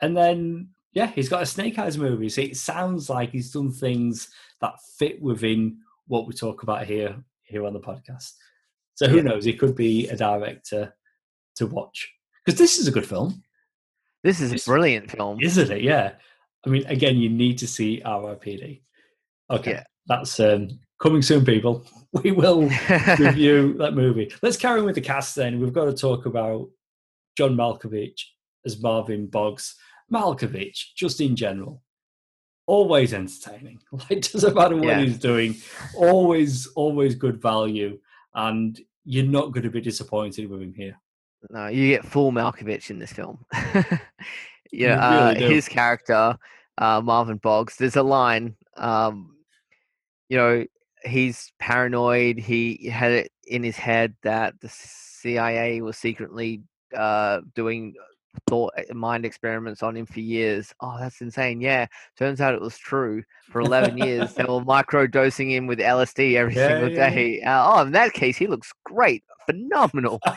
And 0.00 0.16
then, 0.16 0.70
yeah, 0.92 1.08
he's 1.08 1.28
got 1.28 1.42
a 1.42 1.46
Snake 1.46 1.78
Eyes 1.78 1.98
movie. 1.98 2.30
So 2.30 2.40
it 2.40 2.56
sounds 2.56 3.10
like 3.10 3.30
he's 3.32 3.50
done 3.50 3.70
things 3.70 4.30
that 4.62 4.74
fit 4.98 5.20
within 5.20 5.78
what 6.06 6.26
we 6.26 6.32
talk 6.32 6.62
about 6.62 6.86
here 6.86 7.16
here 7.42 7.66
on 7.66 7.74
the 7.74 7.80
podcast. 7.80 8.32
So 8.94 9.06
who 9.08 9.16
Yeah. 9.16 9.22
knows? 9.24 9.44
He 9.44 9.52
could 9.52 9.76
be 9.76 10.08
a 10.08 10.16
director 10.16 10.94
to 11.56 11.66
watch 11.66 12.10
because 12.44 12.58
this 12.58 12.78
is 12.78 12.88
a 12.88 12.92
good 12.92 13.06
film, 13.06 13.42
This 14.22 14.40
is 14.40 14.52
a 14.52 14.70
brilliant 14.70 15.10
film. 15.10 15.38
isn't 15.40 15.70
it? 15.70 15.82
Yeah. 15.82 16.14
I 16.64 16.70
mean, 16.70 16.86
again, 16.86 17.16
you 17.18 17.28
need 17.28 17.58
to 17.58 17.66
see 17.68 18.00
R.I.P.D. 18.02 18.82
Okay, 19.50 19.72
Yeah. 19.72 19.84
that's 20.06 20.38
um, 20.40 20.68
coming 21.00 21.22
soon, 21.22 21.44
people. 21.44 21.84
We 22.22 22.30
will 22.32 22.62
review 23.18 23.74
that 23.78 23.92
movie. 23.94 24.32
Let's 24.40 24.56
carry 24.56 24.80
on 24.80 24.86
with 24.86 24.94
the 24.94 25.02
cast 25.02 25.34
then. 25.36 25.60
We've 25.60 25.72
got 25.72 25.84
to 25.84 25.92
talk 25.92 26.24
about 26.24 26.70
John 27.36 27.54
Malkovich 27.54 28.22
as 28.64 28.80
Marvin 28.80 29.26
Boggs. 29.26 29.74
Malkovich, 30.10 30.94
just 30.96 31.20
in 31.20 31.36
general, 31.36 31.82
always 32.66 33.12
entertaining. 33.12 33.80
Like 33.92 34.30
doesn't 34.32 34.54
matter 34.54 34.76
what 34.76 34.86
Yeah. 34.86 35.00
he's 35.00 35.18
doing, 35.18 35.56
always, 35.94 36.68
always 36.68 37.14
good 37.16 37.42
value, 37.42 37.98
and 38.34 38.80
you're 39.04 39.26
not 39.26 39.52
going 39.52 39.64
to 39.64 39.70
be 39.70 39.82
disappointed 39.82 40.48
with 40.48 40.62
him 40.62 40.72
here. 40.74 40.96
No, 41.50 41.66
you 41.66 41.88
get 41.88 42.06
full 42.06 42.32
Malkovich 42.32 42.88
in 42.88 42.98
this 42.98 43.12
film. 43.12 43.44
Yeah, 44.72 44.98
uh, 45.00 45.28
really 45.34 45.40
do. 45.40 45.54
his 45.54 45.68
character, 45.68 46.38
uh, 46.78 47.00
Marvin 47.02 47.36
Boggs. 47.38 47.76
There's 47.76 47.96
a 47.96 48.02
line, 48.02 48.56
um, 48.78 49.35
you 50.28 50.36
know, 50.36 50.64
he's 51.04 51.52
paranoid. 51.58 52.38
He 52.38 52.88
had 52.88 53.12
it 53.12 53.32
in 53.46 53.62
his 53.62 53.76
head 53.76 54.14
that 54.22 54.60
the 54.60 54.68
CIA 54.68 55.80
was 55.82 55.96
secretly 55.96 56.62
uh, 56.94 57.40
doing 57.54 57.94
thought 58.48 58.72
uh, 58.78 58.94
mind 58.94 59.24
experiments 59.24 59.82
on 59.82 59.96
him 59.96 60.06
for 60.06 60.20
years. 60.20 60.74
Oh, 60.80 60.96
that's 60.98 61.20
insane. 61.20 61.60
Yeah, 61.60 61.86
turns 62.18 62.40
out 62.40 62.54
it 62.54 62.60
was 62.60 62.76
true. 62.78 63.22
For 63.50 63.60
11 63.60 63.96
years, 63.98 64.34
they 64.34 64.44
were 64.44 64.62
micro 64.64 65.06
dosing 65.06 65.50
him 65.50 65.66
with 65.66 65.78
LSD 65.78 66.34
every 66.34 66.54
Yeah, 66.54 66.66
single 66.68 66.90
yeah. 66.90 67.10
day. 67.10 67.42
Uh, 67.42 67.72
oh, 67.72 67.82
in 67.82 67.92
that 67.92 68.12
case, 68.12 68.36
he 68.36 68.46
looks 68.46 68.72
great, 68.84 69.24
phenomenal. 69.46 70.20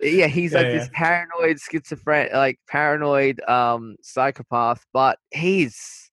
yeah 0.00 0.26
he's 0.28 0.52
Yeah, 0.52 0.60
like 0.60 0.70
this 0.70 0.88
paranoid 0.92 1.58
schizophrenic 1.60 2.32
like 2.32 2.60
paranoid 2.68 3.40
um 3.48 3.96
psychopath 4.00 4.84
but 4.92 5.18
he's 5.32 6.07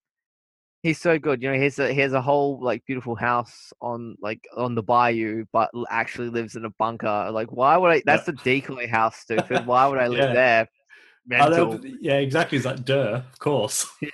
he's 0.86 1.02
so 1.02 1.18
good 1.18 1.42
you 1.42 1.50
know 1.50 1.56
he 1.56 1.64
has 1.64 1.80
a 1.80 1.92
he 1.92 2.00
has 2.00 2.14
a 2.14 2.22
whole 2.22 2.60
like 2.62 2.86
beautiful 2.86 3.16
house 3.16 3.74
on 3.82 4.16
like 4.22 4.48
on 4.56 4.76
the 4.76 4.84
bayou 4.84 5.44
but 5.52 5.72
actually 5.90 6.30
lives 6.30 6.56
in 6.56 6.64
a 6.64 6.70
bunker 6.78 7.30
like 7.32 7.52
why 7.52 7.76
would 7.76 7.90
i 7.92 8.04
that's 8.06 8.28
the 8.28 8.34
decoy 8.44 8.88
house 8.88 9.18
stupid 9.18 9.66
why 9.66 9.88
would 9.88 9.98
i 9.98 10.08
live 10.08 10.20
Yeah. 10.20 10.34
there 10.34 10.70
Mental. 11.28 11.80
yeah, 12.02 12.18
exactly. 12.18 12.58
It's 12.58 12.68
like, 12.68 12.86
duh, 12.86 13.22
of 13.32 13.40
course. 13.40 13.88
Yeah. 14.02 14.10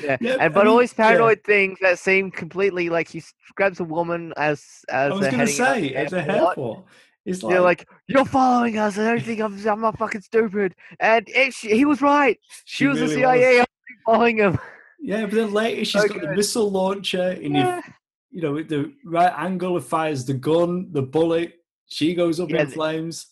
yeah. 0.00 0.16
yeah, 0.20 0.36
and 0.38 0.54
but 0.54 0.64
mean, 0.64 0.72
all 0.72 0.78
these 0.78 0.94
yeah. 0.96 1.08
paranoid 1.08 1.42
things 1.42 1.78
that 1.80 1.98
seem 1.98 2.30
completely 2.30 2.88
like 2.88 3.08
he 3.08 3.20
grabs 3.56 3.80
a 3.80 3.84
woman 3.84 4.32
as 4.36 4.62
as 4.88 5.10
I 5.10 5.14
was 5.16 5.26
going 5.26 5.38
to 5.40 5.46
say, 5.48 5.94
at 5.94 6.10
the 6.10 6.32
airport. 6.32 6.84
it's 7.24 7.42
like, 7.42 7.52
They're 7.52 7.60
like, 7.60 7.88
"You're 8.06 8.24
following 8.24 8.78
us. 8.78 8.96
I 8.96 9.04
don't 9.04 9.20
think 9.24 9.40
I'm. 9.40 9.66
I'm 9.66 9.80
not 9.80 9.98
fucking 9.98 10.20
stupid." 10.20 10.76
And 11.00 11.28
it, 11.28 11.54
she, 11.54 11.74
he 11.74 11.84
was 11.84 12.00
right. 12.00 12.38
She, 12.66 12.84
She 12.84 12.86
was 12.86 13.00
really 13.00 13.14
the 13.16 13.20
CIA 13.20 13.64
following 14.06 14.36
him. 14.36 14.60
Yeah, 14.98 15.22
but 15.26 15.34
then 15.34 15.52
later 15.52 15.84
she's 15.84 16.02
So 16.02 16.08
got 16.08 16.20
the 16.20 16.28
missile 16.34 16.70
launcher, 16.70 17.30
and 17.30 17.56
Yeah. 17.56 17.78
if 17.78 17.94
you 18.30 18.42
know, 18.42 18.62
the 18.62 18.92
right 19.04 19.32
angle, 19.36 19.80
fires 19.80 20.24
the 20.24 20.34
gun, 20.34 20.92
the 20.92 21.02
bullet, 21.02 21.54
she 21.86 22.14
goes 22.14 22.40
up 22.40 22.50
Yeah, 22.50 22.62
in 22.62 22.68
flames. 22.68 23.28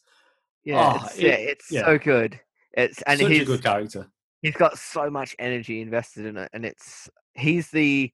Yeah, 0.65 0.93
Oh, 1.03 1.07
it's, 1.07 1.19
yeah, 1.19 1.29
it- 1.29 1.49
it's 1.51 1.71
yeah. 1.71 1.85
so 1.85 1.99
good. 1.99 2.41
It's 2.73 3.03
and 3.03 3.21
Such 3.21 3.31
he's 3.31 3.43
a 3.43 3.45
good 3.45 3.63
character. 3.63 4.11
he's 4.43 4.55
got 4.57 4.79
so 4.79 5.11
much 5.11 5.37
energy 5.39 5.81
invested 5.81 6.27
in 6.27 6.37
it, 6.37 6.51
and 6.53 6.65
it's 6.65 7.09
he's 7.35 7.71
the 7.71 8.13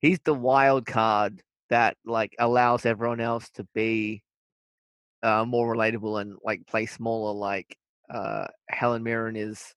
he's 0.00 0.18
the 0.24 0.34
wild 0.34 0.86
card 0.86 1.42
that 1.70 1.96
like 2.04 2.34
allows 2.38 2.84
everyone 2.86 3.20
else 3.20 3.48
to 3.50 3.64
be 3.74 4.22
uh, 5.22 5.44
more 5.44 5.74
relatable 5.74 6.20
and 6.20 6.36
like 6.42 6.66
play 6.66 6.86
smaller. 6.86 7.32
Like 7.34 7.76
uh, 8.10 8.46
Helen 8.68 9.02
Mirren 9.02 9.36
is 9.36 9.74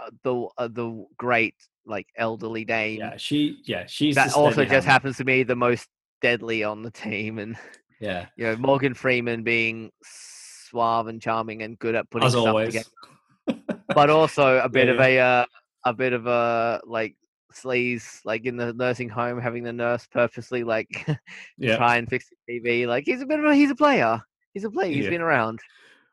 uh, 0.00 0.10
the 0.22 0.48
uh, 0.56 0.68
the 0.68 1.04
great 1.18 1.54
like 1.88 2.06
elderly 2.16 2.64
dame 2.64 3.00
Yeah, 3.00 3.16
she, 3.16 3.60
yeah, 3.64 3.84
she's 3.86 4.14
that 4.16 4.34
also 4.34 4.64
just 4.64 4.72
hand. 4.72 4.84
happens 4.86 5.16
to 5.16 5.24
be 5.24 5.42
the 5.42 5.56
most 5.56 5.88
deadly 6.22 6.62
on 6.64 6.82
the 6.82 6.90
team, 6.90 7.38
and 7.38 7.56
Yeah, 8.00 8.26
you 8.36 8.44
know 8.44 8.56
Morgan 8.56 8.94
Freeman 8.94 9.42
being 9.42 9.90
suave 10.02 11.08
and 11.08 11.20
charming 11.20 11.62
and 11.62 11.78
good 11.78 11.94
at 11.94 12.08
putting 12.10 12.28
as 12.28 12.34
stuff 12.34 12.46
always. 12.46 12.66
together 12.66 12.88
but 13.94 14.10
also 14.10 14.58
a 14.58 14.68
bit 14.78 14.88
Yeah, 14.88 14.94
of 14.94 15.00
a 15.00 15.18
uh, 15.18 15.44
a 15.84 15.94
bit 15.94 16.12
of 16.12 16.26
a 16.26 16.80
like 16.86 17.16
sleaze 17.52 18.20
like 18.24 18.44
in 18.44 18.56
the 18.56 18.72
nursing 18.74 19.08
home 19.08 19.40
having 19.40 19.64
the 19.64 19.72
nurse 19.72 20.06
purposely 20.06 20.62
like 20.64 21.06
Yeah, 21.58 21.76
try 21.76 21.96
and 21.96 22.08
fix 22.08 22.26
the 22.46 22.60
TV 22.60 22.86
like 22.86 23.04
he's 23.06 23.22
a 23.22 23.26
bit 23.26 23.38
of 23.38 23.44
a 23.46 23.54
he's 23.54 23.70
a 23.70 23.76
player. 23.76 24.20
He's 24.54 24.64
a 24.64 24.70
player. 24.70 24.92
He's 24.92 25.04
Yeah. 25.04 25.10
been 25.10 25.20
around. 25.20 25.60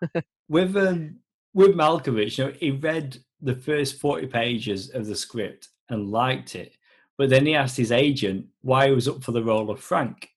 With 0.50 0.76
um, 0.78 1.18
with 1.54 1.72
Malkovich, 1.76 2.38
you 2.38 2.46
know, 2.46 2.54
he 2.60 2.70
read 2.70 3.18
the 3.46 3.56
first 3.56 4.00
forty 4.02 4.28
pages 4.28 4.90
of 4.90 5.06
the 5.06 5.16
script 5.16 5.70
and 5.90 6.12
liked 6.12 6.56
it, 6.56 6.76
but 7.18 7.30
then 7.30 7.46
he 7.46 7.56
asked 7.56 7.78
his 7.78 7.92
agent 7.92 8.48
why 8.62 8.88
he 8.88 8.94
was 8.94 9.08
up 9.08 9.24
for 9.24 9.32
the 9.32 9.44
role 9.44 9.70
of 9.70 9.80
Frank. 9.80 10.30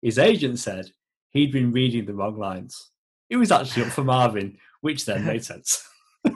His 0.00 0.18
agent 0.18 0.58
said 0.58 0.90
he'd 1.30 1.52
been 1.52 1.72
reading 1.72 2.06
the 2.06 2.14
wrong 2.14 2.38
lines. 2.38 2.90
He 3.28 3.36
was 3.36 3.50
actually 3.52 3.84
up 3.84 3.92
for 3.92 4.04
Marvin, 4.14 4.56
which 4.80 5.04
then 5.04 5.24
made 5.26 5.44
sense. 5.44 5.86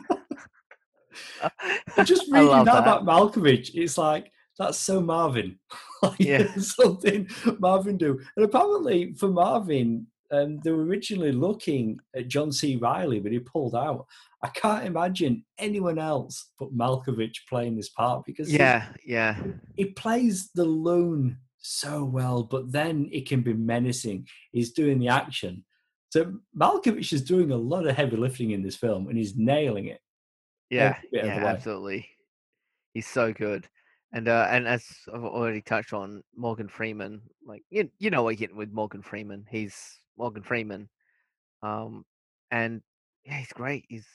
Just 2.04 2.30
reading 2.30 2.48
that, 2.50 2.64
that. 2.64 2.78
about 2.82 3.04
Malkovich, 3.04 3.70
it's 3.74 3.96
like 3.98 4.30
that's 4.58 4.78
so 4.78 5.00
Marvin. 5.00 5.58
like, 6.02 6.18
Yeah. 6.18 6.52
something 6.56 7.28
Marvin 7.58 7.96
do. 7.96 8.20
And 8.36 8.44
apparently 8.44 9.14
for 9.14 9.28
Marvin, 9.28 10.06
um, 10.32 10.60
they 10.62 10.70
were 10.70 10.84
originally 10.84 11.32
looking 11.32 11.98
at 12.14 12.28
John 12.28 12.52
C. 12.52 12.76
Reilly, 12.76 13.20
but 13.20 13.32
he 13.32 13.38
pulled 13.40 13.74
out. 13.74 14.06
I 14.42 14.48
can't 14.48 14.86
imagine 14.86 15.44
anyone 15.58 15.98
else 15.98 16.50
but 16.58 16.74
Malkovich 16.76 17.36
playing 17.48 17.76
this 17.76 17.90
part 17.90 18.24
because 18.24 18.48
he- 18.50 18.56
yeah 18.58 18.86
yeah 19.04 19.36
he 19.76 19.86
plays 19.86 20.50
the 20.54 20.64
loon 20.64 21.36
so 21.58 22.04
well, 22.04 22.42
but 22.42 22.72
then 22.72 23.08
it 23.12 23.28
can 23.28 23.42
be 23.42 23.52
menacing. 23.52 24.26
He's 24.52 24.72
doing 24.72 24.98
the 24.98 25.08
action. 25.08 25.64
So 26.10 26.34
Malkovich 26.58 27.12
is 27.12 27.22
doing 27.22 27.50
a 27.50 27.56
lot 27.56 27.86
of 27.86 27.96
heavy 27.96 28.16
lifting 28.16 28.52
in 28.52 28.62
this 28.62 28.76
film, 28.76 29.08
and 29.08 29.18
he's 29.18 29.36
nailing 29.36 29.86
it. 29.86 30.00
yeah 30.70 30.96
yeah 31.12 31.44
absolutely 31.46 32.08
He's 32.94 33.06
so 33.06 33.32
good. 33.32 33.68
And 34.12 34.26
uh, 34.26 34.48
and 34.50 34.66
as 34.66 34.84
I've 35.14 35.22
already 35.22 35.62
touched 35.62 35.92
on, 35.92 36.22
Morgan 36.34 36.68
Freeman, 36.68 37.20
like 37.46 37.62
you 37.70 37.88
you 38.00 38.10
know 38.10 38.22
what 38.24 38.30
you're 38.30 38.38
getting 38.48 38.56
with 38.56 38.72
Morgan 38.72 39.02
Freeman. 39.02 39.46
He's 39.48 39.99
Morgan 40.20 40.42
Freeman, 40.42 40.88
um, 41.62 42.04
and 42.50 42.82
yeah, 43.24 43.38
he's 43.38 43.52
great. 43.54 43.86
He's 43.88 44.06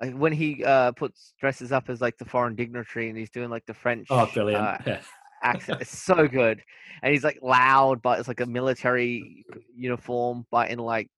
like 0.00 0.14
when 0.14 0.32
he 0.32 0.64
uh 0.64 0.92
puts 0.92 1.34
dresses 1.38 1.70
up 1.70 1.90
as 1.90 2.00
like 2.00 2.16
the 2.16 2.24
foreign 2.24 2.54
dignitary 2.54 3.08
and 3.10 3.18
he's 3.18 3.28
doing 3.30 3.50
like 3.50 3.66
the 3.66 3.74
French 3.74 4.06
Oh, 4.10 4.26
brilliant! 4.32 4.64
uh, 4.64 4.78
yeah. 4.86 5.00
accent. 5.42 5.82
It's 5.82 5.98
so 6.04 6.26
good, 6.26 6.62
and 7.02 7.12
he's 7.12 7.24
like 7.24 7.38
loud, 7.42 8.00
but 8.00 8.18
it's 8.18 8.26
like 8.28 8.40
a 8.40 8.46
military 8.46 9.44
uniform, 9.76 10.46
but 10.50 10.70
in 10.70 10.78
like 10.78 11.08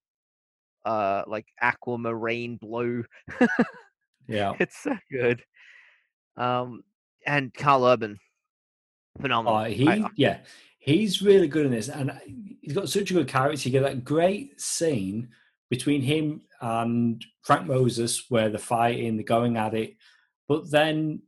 uh 0.83 1.23
like 1.25 1.47
aquamarine 1.61 2.57
blue. 2.57 3.05
yeah. 4.27 4.53
It's 4.59 4.77
so 4.77 4.95
good. 5.09 5.41
Um, 6.35 6.83
and 7.25 7.53
Karl 7.53 7.85
Urban, 7.85 8.19
phenomenal. 9.21 9.59
Oh, 9.61 9.63
he, 9.63 9.87
I- 9.87 10.09
yeah, 10.17 10.39
he's 10.85 11.21
really 11.21 11.47
good 11.47 11.65
in 11.65 11.71
this, 11.71 11.89
and 11.89 12.11
he's 12.61 12.73
got 12.73 12.89
such 12.89 13.09
a 13.09 13.13
good 13.15 13.27
character. 13.27 13.67
You 13.67 13.71
get 13.71 13.83
that 13.83 14.03
great 14.03 14.61
scene 14.61 15.29
between 15.71 16.01
him 16.01 16.41
and 16.61 17.25
Frank 17.41 17.65
Moses 17.65 18.25
where 18.29 18.49
they're 18.49 18.59
fighting, 18.59 19.17
they're 19.17 19.23
going 19.23 19.57
at 19.57 19.73
it, 19.73 19.95
but 20.47 20.69
then 20.69 21.23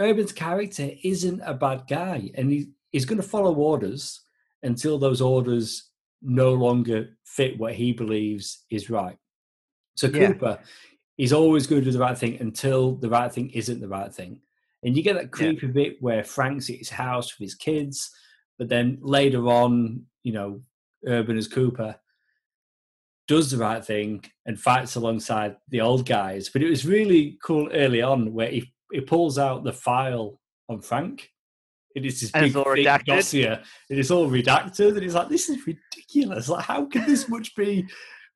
Urban's 0.00 0.32
character 0.32 0.90
isn't 1.04 1.42
a 1.44 1.52
bad 1.52 1.82
guy, 1.86 2.30
and 2.34 2.50
he, 2.50 2.70
he's 2.90 3.04
going 3.04 3.20
to 3.20 3.28
follow 3.28 3.54
orders 3.54 4.22
until 4.62 4.98
those 4.98 5.20
orders 5.20 5.90
no 6.22 6.54
longer 6.54 7.10
fit 7.24 7.58
what 7.58 7.74
he 7.74 7.92
believes 7.92 8.64
is 8.70 8.88
right. 8.88 9.18
So 9.96 10.08
Yeah. 10.08 10.28
Cooper, 10.28 10.60
he's 11.18 11.34
always 11.34 11.66
going 11.66 11.82
to 11.82 11.84
do 11.84 11.92
the 11.92 11.98
right 11.98 12.16
thing 12.16 12.38
until 12.40 12.96
the 12.96 13.10
right 13.10 13.32
thing 13.32 13.50
isn't 13.50 13.80
the 13.80 13.88
right 13.88 14.12
thing. 14.12 14.40
And 14.82 14.96
you 14.96 15.02
get 15.02 15.14
that 15.14 15.24
Yeah. 15.24 15.52
creepy 15.52 15.66
bit 15.68 15.96
where 16.02 16.22
Frank's 16.24 16.70
at 16.70 16.76
his 16.76 16.90
house 16.90 17.36
with 17.38 17.46
his 17.46 17.54
kids, 17.54 18.10
but 18.58 18.68
then 18.68 18.98
later 19.00 19.46
on, 19.48 20.06
you 20.22 20.32
know, 20.32 20.62
Urban 21.06 21.36
as 21.36 21.48
Cooper 21.48 21.96
does 23.26 23.50
the 23.50 23.58
right 23.58 23.84
thing 23.84 24.24
and 24.46 24.58
fights 24.58 24.94
alongside 24.96 25.56
the 25.68 25.80
old 25.80 26.06
guys. 26.06 26.48
But 26.48 26.62
it 26.62 26.70
was 26.70 26.86
really 26.86 27.38
cool 27.42 27.68
early 27.72 28.00
on 28.02 28.32
where 28.32 28.48
he, 28.50 28.72
he 28.90 29.00
pulls 29.00 29.38
out 29.38 29.64
the 29.64 29.72
file 29.72 30.40
on 30.68 30.80
Frank. 30.80 31.30
It 31.94 32.06
is 32.06 32.20
this 32.20 32.30
And 32.32 32.44
big 32.44 32.56
it's 32.56 32.68
redacted? 32.68 33.04
dossier. 33.06 33.58
It 33.90 33.98
is 33.98 34.10
all 34.10 34.30
redacted, 34.30 34.90
and 34.96 35.02
it's 35.02 35.14
like 35.14 35.28
this 35.28 35.48
is 35.48 35.66
ridiculous. 35.66 36.48
Like, 36.48 36.64
how 36.64 36.86
can 36.86 37.04
this 37.06 37.28
much 37.28 37.54
be 37.56 37.86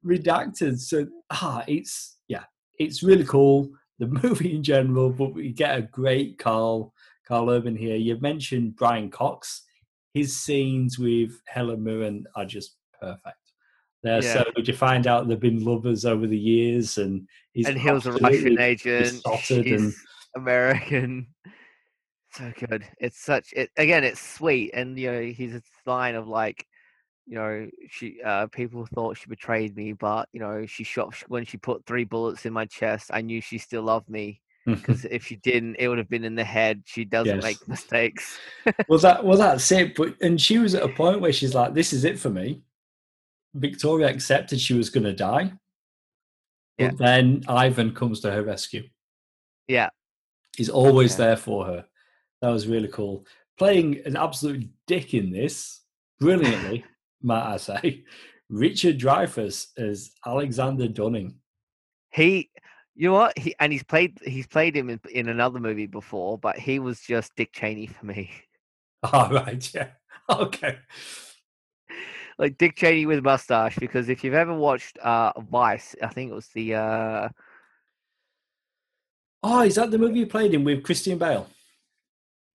redacted? 0.05 0.79
So, 0.81 1.07
ah, 1.31 1.63
it's 1.69 2.19
yeah, 2.29 2.45
it's 2.79 3.03
really 3.03 3.25
cool. 3.25 3.71
The 4.03 4.09
movie 4.23 4.57
in 4.57 4.65
general, 4.65 5.11
but 5.11 5.33
we 5.33 5.53
get 5.53 5.79
a 5.79 5.83
great 5.83 6.37
Karl 6.37 6.93
Karl 7.29 7.51
Urban 7.51 7.77
here. 7.77 7.95
You 7.95 8.19
mentioned 8.21 8.75
Brian 8.75 9.11
Cox. 9.11 9.63
His 10.13 10.37
scenes 10.37 10.99
with 10.99 11.41
Helen 11.47 11.85
Mirren 11.85 12.27
are 12.35 12.45
just 12.45 12.75
perfect. 13.01 13.37
They're 14.03 14.21
Yeah. 14.21 14.43
so. 14.43 14.45
You 14.57 14.75
find 14.75 15.07
out 15.07 15.29
they've 15.29 15.39
been 15.39 15.65
lovers 15.65 16.05
over 16.05 16.27
the 16.27 16.37
years, 16.37 16.99
and 16.99 17.29
he's 17.53 17.69
and 17.69 17.79
he 17.79 17.89
was 17.93 18.07
a 18.07 18.13
Russian 18.15 18.59
agent. 18.61 19.23
She's 19.43 19.57
and- 19.85 19.95
American. 20.35 21.29
So 22.35 22.51
good. 22.67 22.85
It's 22.99 23.23
such 23.23 23.53
it 23.53 23.71
again. 23.77 24.05
It's 24.05 24.19
sweet, 24.37 24.71
and 24.73 24.99
you 24.99 25.13
know, 25.13 25.21
he's 25.21 25.55
a 25.55 25.63
line 25.85 26.15
of 26.15 26.27
like, 26.27 26.67
you 27.27 27.35
know, 27.37 27.69
she 27.89 28.21
uh, 28.23 28.47
people 28.49 28.87
thought 28.87 29.17
she 29.17 29.29
betrayed 29.29 29.77
me, 29.77 29.93
but 29.93 30.29
you 30.33 30.41
know, 30.41 30.67
she 30.67 30.85
shot 30.85 31.15
when 31.29 31.45
she 31.45 31.57
put 31.57 31.87
three 31.87 32.05
bullets 32.05 32.47
in 32.47 32.53
my 32.53 32.67
chest. 32.67 33.11
I 33.13 33.21
knew 33.21 33.41
she 33.41 33.59
still 33.59 33.83
loved 33.83 34.09
me 34.09 34.41
because 34.67 35.05
if 35.05 35.27
she 35.27 35.37
didn't, 35.37 35.77
it 35.79 35.89
would 35.89 35.99
have 35.99 36.09
been 36.09 36.25
in 36.25 36.35
the 36.35 36.45
head. 36.45 36.83
She 36.87 37.05
doesn't 37.05 37.35
Yes. 37.37 37.43
make 37.45 37.59
mistakes. 37.69 38.39
well, 38.89 38.99
that 38.99 39.25
well, 39.25 39.39
that's 39.39 39.71
it. 39.73 39.95
But 39.95 40.21
and 40.21 40.41
she 40.41 40.59
was 40.59 40.75
at 40.75 40.83
a 40.83 40.89
point 40.89 41.21
where 41.21 41.33
she's 41.33 41.55
like, 41.55 41.75
"This 41.75 41.93
is 41.93 42.05
it 42.05 42.19
for 42.19 42.31
me." 42.31 42.63
Victoria 43.55 44.09
accepted 44.09 44.59
she 44.61 44.75
was 44.75 44.89
going 44.91 45.05
to 45.05 45.13
die, 45.13 45.53
but 46.79 46.85
Yeah. 46.85 46.91
then 46.97 47.43
Ivan 47.47 47.95
comes 47.95 48.21
to 48.21 48.31
her 48.31 48.43
rescue. 48.43 48.89
Yeah, 49.69 49.91
He's 50.57 50.71
always 50.71 51.13
Yeah. 51.13 51.27
there 51.27 51.37
for 51.37 51.67
her. 51.67 51.87
That 52.41 52.49
was 52.49 52.67
really 52.67 52.89
cool. 52.89 53.27
Playing 53.59 54.01
an 54.07 54.17
absolute 54.17 54.69
dick 54.87 55.15
in 55.15 55.31
this 55.31 55.83
brilliantly, 56.19 56.85
might 57.23 57.55
I 57.55 57.57
say. 57.57 58.05
Richard 58.49 58.99
Dreyfuss 58.99 59.69
as 59.79 60.11
Alexander 60.27 60.89
Dunning. 60.89 61.37
he. 62.11 62.51
You 62.95 63.09
know 63.09 63.15
what? 63.15 63.39
He 63.39 63.55
and 63.59 63.73
he's 63.73 63.83
played. 63.85 64.19
He's 64.23 64.47
played 64.47 64.77
him 64.77 64.91
in, 64.91 65.01
in 65.11 65.29
another 65.31 65.59
movie 65.59 65.87
before, 65.87 66.37
but 66.37 66.59
he 66.59 66.79
was 66.79 67.01
just 67.01 67.35
Dick 67.37 67.51
Cheney 67.53 67.87
for 67.87 68.07
me. 68.07 68.31
Oh 69.13 69.29
right, 69.33 69.75
yeah, 69.75 69.89
okay. 70.31 70.79
like 72.39 72.57
Dick 72.57 72.77
Cheney 72.77 73.05
with 73.05 73.19
a 73.19 73.23
mustache. 73.23 73.77
Because 73.79 74.09
if 74.09 74.23
you've 74.23 74.35
ever 74.35 74.55
watched 74.55 74.97
uh, 74.99 75.33
Vice, 75.41 75.97
I 76.01 76.07
think 76.09 76.31
it 76.31 76.35
was 76.35 76.47
the 76.55 76.75
uh, 76.77 77.29
Oh, 79.43 79.63
is 79.63 79.75
that 79.75 79.91
the 79.91 79.99
movie 79.99 80.21
you 80.21 80.27
played 80.27 80.55
in 80.55 80.63
with 80.65 80.85
Christian 80.85 81.19
Bale? 81.19 81.49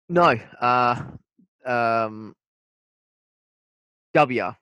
no, 0.10 0.36
uh, 0.62 1.02
um, 1.66 2.36
W. 4.16 4.44
Right, 4.44 4.56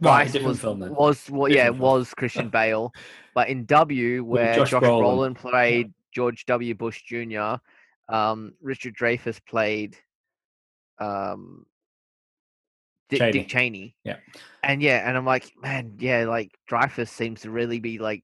Vice 0.00 0.32
different 0.32 0.48
was 0.48 0.60
film 0.60 0.94
was 0.94 1.28
well, 1.28 1.50
yeah, 1.50 1.64
it 1.64 1.72
film. 1.72 1.80
was 1.80 2.14
Christian 2.14 2.48
Bale, 2.48 2.92
but 3.34 3.48
in 3.48 3.66
W, 3.66 4.24
where 4.24 4.54
Josh 4.54 4.70
Josh, 4.70 4.82
Brolin. 4.82 5.34
Brolin 5.34 5.34
played 5.36 5.92
George 6.14 6.46
W. 6.46 6.74
Bush 6.74 7.02
Jr., 7.02 7.56
um, 8.08 8.54
Richard 8.62 8.94
Dreyfuss 8.96 9.40
played 9.44 9.96
um, 10.98 11.66
Dick 13.10 13.18
Cheney. 13.18 13.32
Dick 13.32 13.48
Cheney. 13.48 13.96
Yeah. 14.04 14.16
and 14.62 14.80
yeah, 14.80 15.06
and 15.06 15.16
I'm 15.16 15.26
like, 15.26 15.52
man, 15.60 15.96
yeah, 15.98 16.24
like 16.24 16.52
Dreyfuss 16.70 17.08
seems 17.08 17.42
to 17.42 17.50
really 17.50 17.80
be 17.80 17.98
like 17.98 18.22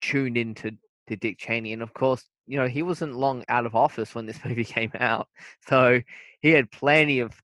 tuned 0.00 0.36
into 0.36 0.72
to 1.08 1.16
Dick 1.16 1.38
Cheney, 1.38 1.72
and 1.74 1.82
of 1.82 1.94
course, 1.94 2.24
you 2.46 2.58
know, 2.58 2.66
he 2.66 2.82
wasn't 2.82 3.14
long 3.14 3.44
out 3.48 3.66
of 3.66 3.76
office 3.76 4.14
when 4.14 4.26
this 4.26 4.40
movie 4.44 4.64
came 4.64 4.92
out, 4.98 5.28
so 5.68 6.00
he 6.40 6.50
had 6.50 6.70
plenty 6.72 7.20
of 7.20 7.40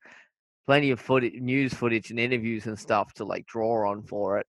plenty 0.66 0.90
of 0.90 1.00
footage, 1.00 1.34
news 1.34 1.74
footage, 1.74 2.10
and 2.10 2.18
interviews 2.18 2.66
and 2.66 2.78
stuff 2.78 3.12
to 3.14 3.24
like 3.24 3.46
draw 3.46 3.90
on 3.90 4.02
for 4.02 4.38
it. 4.38 4.46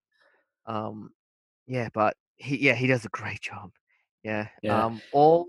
Um, 0.66 1.10
yeah, 1.68 1.90
but 1.94 2.16
he, 2.38 2.58
yeah, 2.58 2.74
he 2.74 2.88
does 2.88 3.06
a 3.06 3.10
great 3.10 3.42
job. 3.42 3.72
Yeah. 4.24 4.48
Yeah. 4.62 4.86
Um, 4.86 5.02
all 5.12 5.48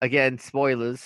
again, 0.00 0.38
spoilers, 0.38 1.02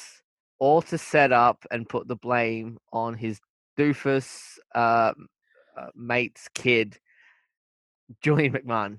all 0.58 0.82
to 0.82 0.98
set 0.98 1.32
up 1.32 1.64
and 1.70 1.88
put 1.88 2.08
the 2.08 2.16
blame 2.16 2.78
on 2.92 3.14
his 3.14 3.40
doofus 3.78 4.58
uh, 4.74 5.12
uh, 5.76 5.86
mate's 5.94 6.48
kid, 6.54 6.98
Julian 8.22 8.52
McMahon, 8.52 8.98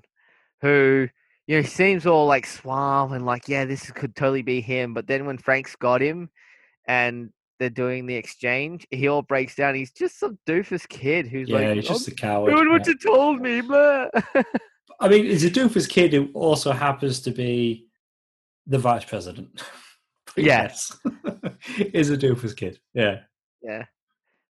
who 0.60 1.08
you 1.46 1.56
know 1.56 1.62
he 1.62 1.68
seems 1.68 2.06
all 2.06 2.26
like 2.26 2.46
suave 2.46 3.12
and 3.12 3.24
like, 3.24 3.48
yeah, 3.48 3.64
this 3.64 3.90
could 3.90 4.16
totally 4.16 4.42
be 4.42 4.60
him. 4.60 4.94
But 4.94 5.06
then 5.06 5.26
when 5.26 5.38
Frank's 5.38 5.76
got 5.76 6.00
him, 6.00 6.30
and 6.86 7.30
they're 7.58 7.70
doing 7.70 8.06
the 8.06 8.14
exchange, 8.14 8.86
he 8.90 9.08
all 9.08 9.22
breaks 9.22 9.54
down. 9.54 9.74
He's 9.74 9.92
just 9.92 10.18
some 10.18 10.38
doofus 10.46 10.88
kid 10.88 11.26
who's 11.26 11.48
Yeah, 11.48 11.58
like, 11.58 11.76
he's 11.76 11.88
just 11.88 12.08
a 12.08 12.10
"I'm 12.10 12.16
coward. 12.16 12.52
what 12.54 12.86
yeah. 12.86 12.92
you 12.92 12.98
told 12.98 13.40
me, 13.40 13.60
blah. 13.60 14.08
I 15.00 15.08
mean, 15.08 15.24
he's 15.24 15.44
a 15.44 15.50
doofus 15.50 15.88
kid 15.88 16.12
who 16.12 16.30
also 16.34 16.72
happens 16.72 17.20
to 17.22 17.30
be 17.30 17.88
the 18.66 18.78
vice 18.78 19.04
president. 19.04 19.62
Yes, 20.36 20.98
is 21.78 22.10
a 22.10 22.16
doofus 22.16 22.56
kid. 22.56 22.80
Yeah, 22.92 23.20
Yeah. 23.62 23.84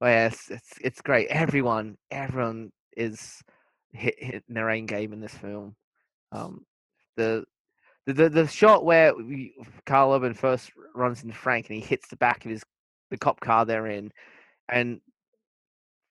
Well, 0.01 0.09
yeah, 0.09 0.25
it's, 0.25 0.49
it's 0.49 0.69
it's 0.81 1.01
great. 1.01 1.27
Everyone, 1.27 1.97
everyone 2.09 2.71
is 2.95 3.43
hit, 3.91 4.15
hitting 4.17 4.41
their 4.55 4.71
own 4.71 4.87
game 4.87 5.13
in 5.13 5.19
this 5.21 5.35
film. 5.35 5.75
Um, 6.31 6.65
the 7.15 7.45
the 8.07 8.13
the, 8.13 8.29
the 8.29 8.47
shot 8.47 8.85
where 8.85 9.13
we, 9.15 9.53
Karl 9.85 10.13
Urban 10.15 10.33
first 10.33 10.71
runs 10.95 11.21
into 11.21 11.35
Frank 11.35 11.69
and 11.69 11.75
he 11.75 11.81
hits 11.81 12.07
the 12.07 12.15
back 12.17 12.43
of 12.43 12.49
his 12.49 12.63
the 13.09 13.17
cop 13.17 13.39
car 13.39 13.65
they're 13.65 13.87
in, 13.87 14.11
and 14.69 15.01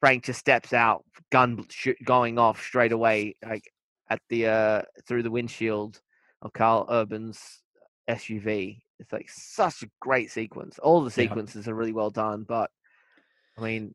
Frank 0.01 0.25
just 0.25 0.41
steps 0.41 0.73
out, 0.73 1.05
gun 1.33 1.65
sh- 1.71 1.89
going 2.05 2.39
off 2.39 2.61
straight 2.63 2.93
away, 2.93 3.37
like 3.45 3.65
at 4.11 4.21
the 4.29 4.47
uh 4.47 4.83
through 5.09 5.23
the 5.23 5.31
windshield 5.31 6.01
of 6.43 6.53
Karl 6.53 6.87
Urban's 6.91 7.63
SUV. 8.09 8.83
It's 8.99 9.13
like 9.13 9.29
such 9.29 9.83
a 9.83 9.91
great 10.01 10.31
sequence. 10.31 10.79
All 10.79 11.01
the 11.01 11.07
Yeah. 11.11 11.29
sequences 11.29 11.67
are 11.69 11.75
really 11.75 11.93
well 11.93 12.11
done, 12.11 12.45
but 12.49 12.71
I 13.59 13.63
mean, 13.63 13.95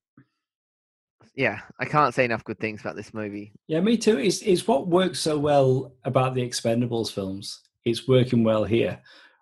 yeah, 1.35 1.59
I 1.79 1.85
can't 1.85 2.13
say 2.13 2.25
enough 2.25 2.43
good 2.43 2.59
things 2.59 2.81
about 2.81 2.95
this 2.95 3.13
movie. 3.13 3.53
yeah, 3.67 3.79
me 3.79 3.97
too. 3.97 4.17
It's 4.17 4.41
it's 4.41 4.67
what 4.67 4.87
works 4.87 5.19
so 5.19 5.37
well 5.39 5.93
about 6.03 6.33
the 6.33 6.41
Expendables 6.47 7.11
films. 7.11 7.61
It's 7.85 8.07
working 8.07 8.43
well 8.43 8.63
here, 8.63 8.99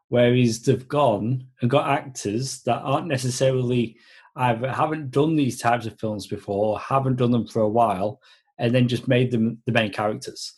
whereas 0.10 0.62
they've 0.62 0.88
gone 0.88 1.46
and 1.62 1.70
got 1.70 1.90
actors 1.90 2.62
that 2.64 2.82
aren't 2.82 3.08
necessarily 3.08 3.98
either 4.36 4.72
haven't 4.72 5.12
done 5.12 5.36
these 5.36 5.60
types 5.60 5.86
of 5.86 6.00
films 6.00 6.28
before, 6.28 6.80
haven't 6.80 7.18
done 7.18 7.32
them 7.32 7.48
for 7.48 7.62
a 7.62 7.70
while, 7.70 8.22
and 8.58 8.74
then 8.74 8.88
just 8.88 9.08
made 9.08 9.32
them 9.32 9.62
the 9.66 9.72
main 9.72 9.92
characters. 9.92 10.54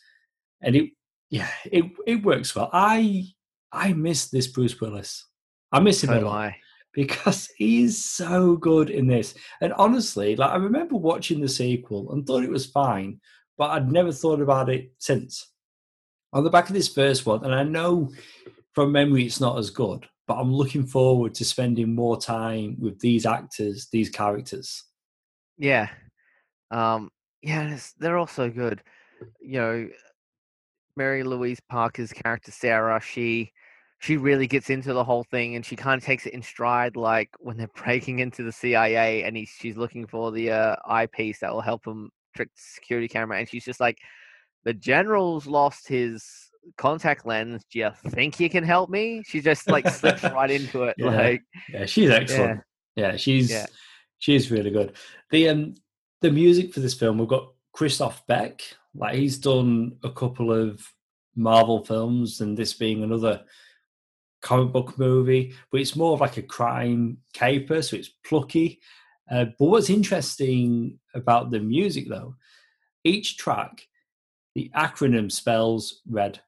And 0.62 0.76
it, 0.76 0.92
yeah, 1.30 1.50
it 1.66 1.86
it 2.06 2.24
works 2.24 2.56
well. 2.56 2.70
I 2.74 3.26
I 3.72 3.94
miss 3.94 4.30
this 4.30 4.48
Bruce 4.48 4.80
Willis. 4.80 5.28
I 5.72 5.80
miss 5.80 6.04
him 6.04 6.10
So 6.10 6.20
a 6.20 6.22
lot 6.22 6.54
because 6.94 7.50
he's 7.58 8.04
so 8.04 8.56
good 8.58 8.90
in 8.90 9.08
this. 9.08 9.34
And 9.62 9.74
honestly, 9.74 10.36
like 10.36 10.52
I 10.52 10.58
remember 10.58 10.96
watching 10.96 11.40
the 11.40 11.48
sequel 11.48 12.12
and 12.12 12.26
thought 12.26 12.44
it 12.44 12.50
was 12.50 12.66
fine, 12.66 13.20
but 13.58 13.72
I'd 13.72 13.92
never 13.92 14.12
thought 14.12 14.42
about 14.42 14.70
it 14.70 14.92
since. 14.98 15.48
On 16.34 16.44
the 16.44 16.50
back 16.50 16.70
of 16.70 16.76
this 16.76 16.88
first 16.88 17.26
one, 17.26 17.44
and 17.44 17.54
I 17.54 17.64
know 17.64 18.12
from 18.74 18.92
memory 18.92 19.26
it's 19.26 19.42
not 19.42 19.58
as 19.58 19.70
good, 19.70 20.08
but 20.28 20.36
I'm 20.36 20.54
looking 20.54 20.86
forward 20.86 21.34
to 21.36 21.46
spending 21.46 21.94
more 21.94 22.20
time 22.20 22.78
with 22.80 23.00
these 23.00 23.26
actors, 23.26 23.88
these 23.92 24.10
characters. 24.10 24.84
Yeah. 25.58 25.90
Um, 26.70 27.10
yeah, 27.42 27.78
they're 28.00 28.18
all 28.18 28.28
so 28.28 28.50
good. 28.50 28.82
You 29.42 29.60
know, 29.60 29.90
Mary 30.96 31.24
Louise 31.24 31.60
Parker's 31.70 32.14
character 32.14 32.52
Sarah, 32.52 33.02
she 33.02 33.52
she 34.00 34.18
really 34.18 34.48
gets 34.48 34.72
into 34.72 34.94
the 34.94 35.04
whole 35.04 35.24
thing 35.24 35.56
and 35.56 35.64
she 35.64 35.76
kind 35.76 36.02
of 36.02 36.04
takes 36.04 36.26
it 36.26 36.34
in 36.34 36.42
stride 36.42 36.96
like 36.96 37.30
when 37.40 37.56
they're 37.56 37.68
breaking 37.84 38.20
into 38.20 38.42
the 38.42 38.52
CIA 38.52 39.24
and 39.24 39.38
he's, 39.38 39.50
she's 39.50 39.78
looking 39.78 40.08
for 40.08 40.32
the 40.32 40.50
uh, 40.50 40.76
eyepiece 40.86 41.40
that 41.40 41.54
will 41.54 41.62
help 41.62 41.86
him 41.86 42.10
trick 42.36 42.50
the 42.56 42.62
security 42.62 43.08
camera 43.08 43.38
and 43.38 43.48
she's 43.48 43.64
just 43.64 43.80
like 43.80 44.00
the 44.64 44.74
general's 44.74 45.46
lost 45.46 45.88
his 45.88 46.51
contact 46.78 47.26
lens 47.26 47.64
do 47.72 47.80
you 47.80 47.90
think 48.10 48.40
you 48.40 48.50
can 48.50 48.64
help 48.64 48.90
me 48.90 49.24
she 49.26 49.42
just 49.42 49.68
like 49.70 49.88
slips 49.90 50.24
right 50.24 50.52
into 50.52 50.84
it 50.90 50.96
Yeah. 50.98 51.06
like 51.10 51.44
Yeah, 51.70 51.86
she's 51.86 52.10
excellent. 52.10 52.62
Yeah, 52.96 53.16
she's 53.18 53.50
Yeah. 53.52 53.66
she's 54.20 54.52
really 54.52 54.70
good. 54.72 54.94
The 55.32 55.50
um 55.50 55.76
the 56.22 56.32
music 56.32 56.74
for 56.74 56.80
this 56.82 56.94
film, 56.94 57.18
we've 57.18 57.28
got 57.28 57.52
Christoph 57.74 58.26
Beck. 58.28 58.62
Like 58.94 59.16
he's 59.16 59.40
done 59.40 59.98
a 60.04 60.12
couple 60.12 60.52
of 60.54 60.86
Marvel 61.36 61.84
films, 61.84 62.42
and 62.42 62.56
this 62.58 62.74
being 62.74 63.04
another 63.04 63.44
comic 64.42 64.72
book 64.74 65.00
movie, 65.00 65.54
but 65.72 65.80
it's 65.82 65.96
more 65.96 66.14
of 66.14 66.20
like 66.22 66.38
a 66.38 66.42
crime 66.44 67.18
caper, 67.34 67.82
so 67.82 67.96
it's 67.96 68.10
plucky. 68.10 68.82
Uh, 69.30 69.46
but 69.58 69.66
what's 69.68 69.90
interesting 69.90 71.00
about 71.16 71.50
the 71.52 71.60
music, 71.60 72.10
though, 72.10 72.36
each 73.04 73.38
track, 73.38 73.88
the 74.56 74.70
acronym 74.76 75.32
spells 75.32 76.02
red. 76.10 76.42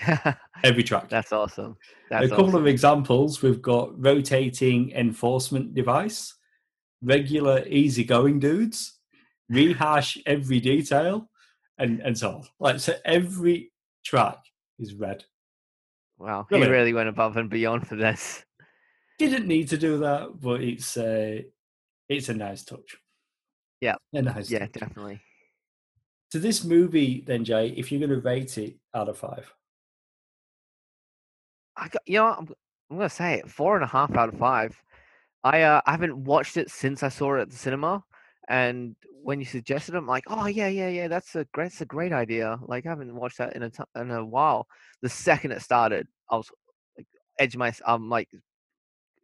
Every 0.64 0.82
track. 0.82 1.08
that's 1.08 1.32
awesome 1.32 1.76
a 2.10 2.28
couple 2.28 2.46
awesome. 2.46 2.60
of 2.60 2.66
examples 2.66 3.42
we've 3.42 3.62
got 3.62 3.90
rotating 4.02 4.90
enforcement 4.92 5.74
device 5.74 6.34
regular 7.02 7.64
easygoing 7.66 8.38
dudes 8.38 8.98
rehash 9.48 10.18
every 10.26 10.60
detail 10.60 11.28
and 11.78 12.00
and 12.00 12.16
so 12.16 12.30
on 12.32 12.42
like 12.60 12.80
so 12.80 12.94
every 13.04 13.72
track 14.04 14.38
is 14.78 14.94
red 14.94 15.24
wow 16.18 16.46
he 16.50 16.56
really 16.66 16.92
went 16.92 17.08
above 17.08 17.36
and 17.36 17.50
beyond 17.50 17.86
for 17.86 17.96
this 17.96 18.44
didn't 19.18 19.46
need 19.46 19.68
to 19.68 19.76
do 19.78 19.98
that 19.98 20.28
but 20.40 20.60
it's 20.62 20.96
uh 20.96 21.38
it's 22.08 22.28
a 22.28 22.34
nice 22.34 22.64
touch 22.64 22.96
Yeah. 23.80 23.94
a 24.14 24.22
nice 24.22 24.50
yeah 24.50 24.60
touch. 24.60 24.72
definitely 24.72 25.20
to 26.30 26.38
this 26.38 26.64
movie 26.64 27.22
then 27.26 27.44
jay 27.44 27.68
if 27.76 27.90
you're 27.92 28.00
going 28.00 28.10
to 28.10 28.26
rate 28.26 28.58
it 28.58 28.76
out 28.94 29.08
of 29.08 29.18
five 29.18 29.52
I 31.78 31.88
got, 31.88 32.02
you 32.06 32.18
know, 32.18 32.26
I'm, 32.26 32.48
I'm 32.90 32.96
gonna 32.96 33.08
say 33.08 33.34
it 33.34 33.50
four 33.50 33.76
and 33.76 33.84
a 33.84 33.88
half 33.88 34.16
out 34.16 34.28
of 34.28 34.38
five. 34.38 34.80
I 35.44 35.62
uh, 35.62 35.80
I 35.86 35.92
haven't 35.92 36.24
watched 36.24 36.56
it 36.56 36.70
since 36.70 37.02
I 37.02 37.08
saw 37.08 37.36
it 37.36 37.40
at 37.42 37.50
the 37.50 37.56
cinema, 37.56 38.02
and 38.48 38.96
when 39.22 39.38
you 39.38 39.46
suggested 39.46 39.94
it, 39.94 39.98
I'm 39.98 40.06
like, 40.06 40.24
oh 40.28 40.46
yeah, 40.46 40.68
yeah, 40.68 40.88
yeah, 40.88 41.08
that's 41.08 41.36
a 41.36 41.46
great, 41.52 41.66
that's 41.66 41.80
a 41.80 41.86
great 41.86 42.12
idea. 42.12 42.58
Like 42.66 42.86
I 42.86 42.90
haven't 42.90 43.14
watched 43.14 43.38
that 43.38 43.54
in 43.54 43.62
a 43.62 43.70
t- 43.70 43.82
in 43.96 44.10
a 44.10 44.24
while. 44.24 44.66
The 45.02 45.08
second 45.08 45.52
it 45.52 45.62
started, 45.62 46.08
I 46.30 46.36
was 46.36 46.50
like, 46.96 47.06
edge 47.38 47.56
my, 47.56 47.72
I'm 47.86 48.08
like, 48.08 48.28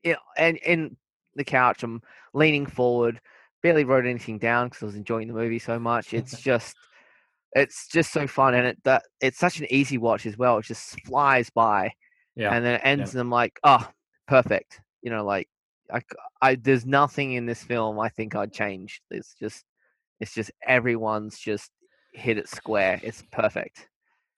yeah, 0.02 0.16
and 0.36 0.56
in 0.58 0.96
the 1.34 1.44
couch, 1.44 1.82
I'm 1.82 2.00
leaning 2.32 2.66
forward, 2.66 3.20
barely 3.62 3.84
wrote 3.84 4.06
anything 4.06 4.38
down 4.38 4.68
because 4.68 4.82
I 4.82 4.86
was 4.86 4.96
enjoying 4.96 5.28
the 5.28 5.34
movie 5.34 5.58
so 5.58 5.78
much. 5.78 6.12
It's 6.14 6.40
just. 6.40 6.76
It's 7.56 7.86
just 7.86 8.12
so 8.12 8.26
fun, 8.26 8.54
and 8.54 8.66
it 8.66 8.78
that 8.82 9.04
it's 9.20 9.38
such 9.38 9.60
an 9.60 9.66
easy 9.70 9.96
watch 9.96 10.26
as 10.26 10.36
well. 10.36 10.58
It 10.58 10.64
just 10.64 11.00
flies 11.02 11.50
by 11.50 11.92
yeah 12.36 12.54
and 12.54 12.64
then 12.64 12.74
it 12.74 12.80
ends 12.84 13.12
and 13.12 13.20
I'm 13.20 13.30
like, 13.30 13.58
oh, 13.64 13.88
perfect. 14.26 14.80
You 15.02 15.10
know, 15.10 15.24
like 15.24 15.48
i 16.40 16.54
there's 16.54 16.86
nothing 16.86 17.34
in 17.34 17.44
this 17.44 17.62
film 17.62 18.00
I 18.00 18.08
think 18.08 18.34
I'd 18.34 18.52
change. 18.52 19.00
It's 19.10 19.34
just, 19.38 19.64
it's 20.20 20.34
just 20.34 20.50
everyone's 20.66 21.38
just 21.38 21.70
hit 22.12 22.38
it 22.38 22.48
square. 22.48 23.00
It's 23.02 23.22
perfect. 23.30 23.88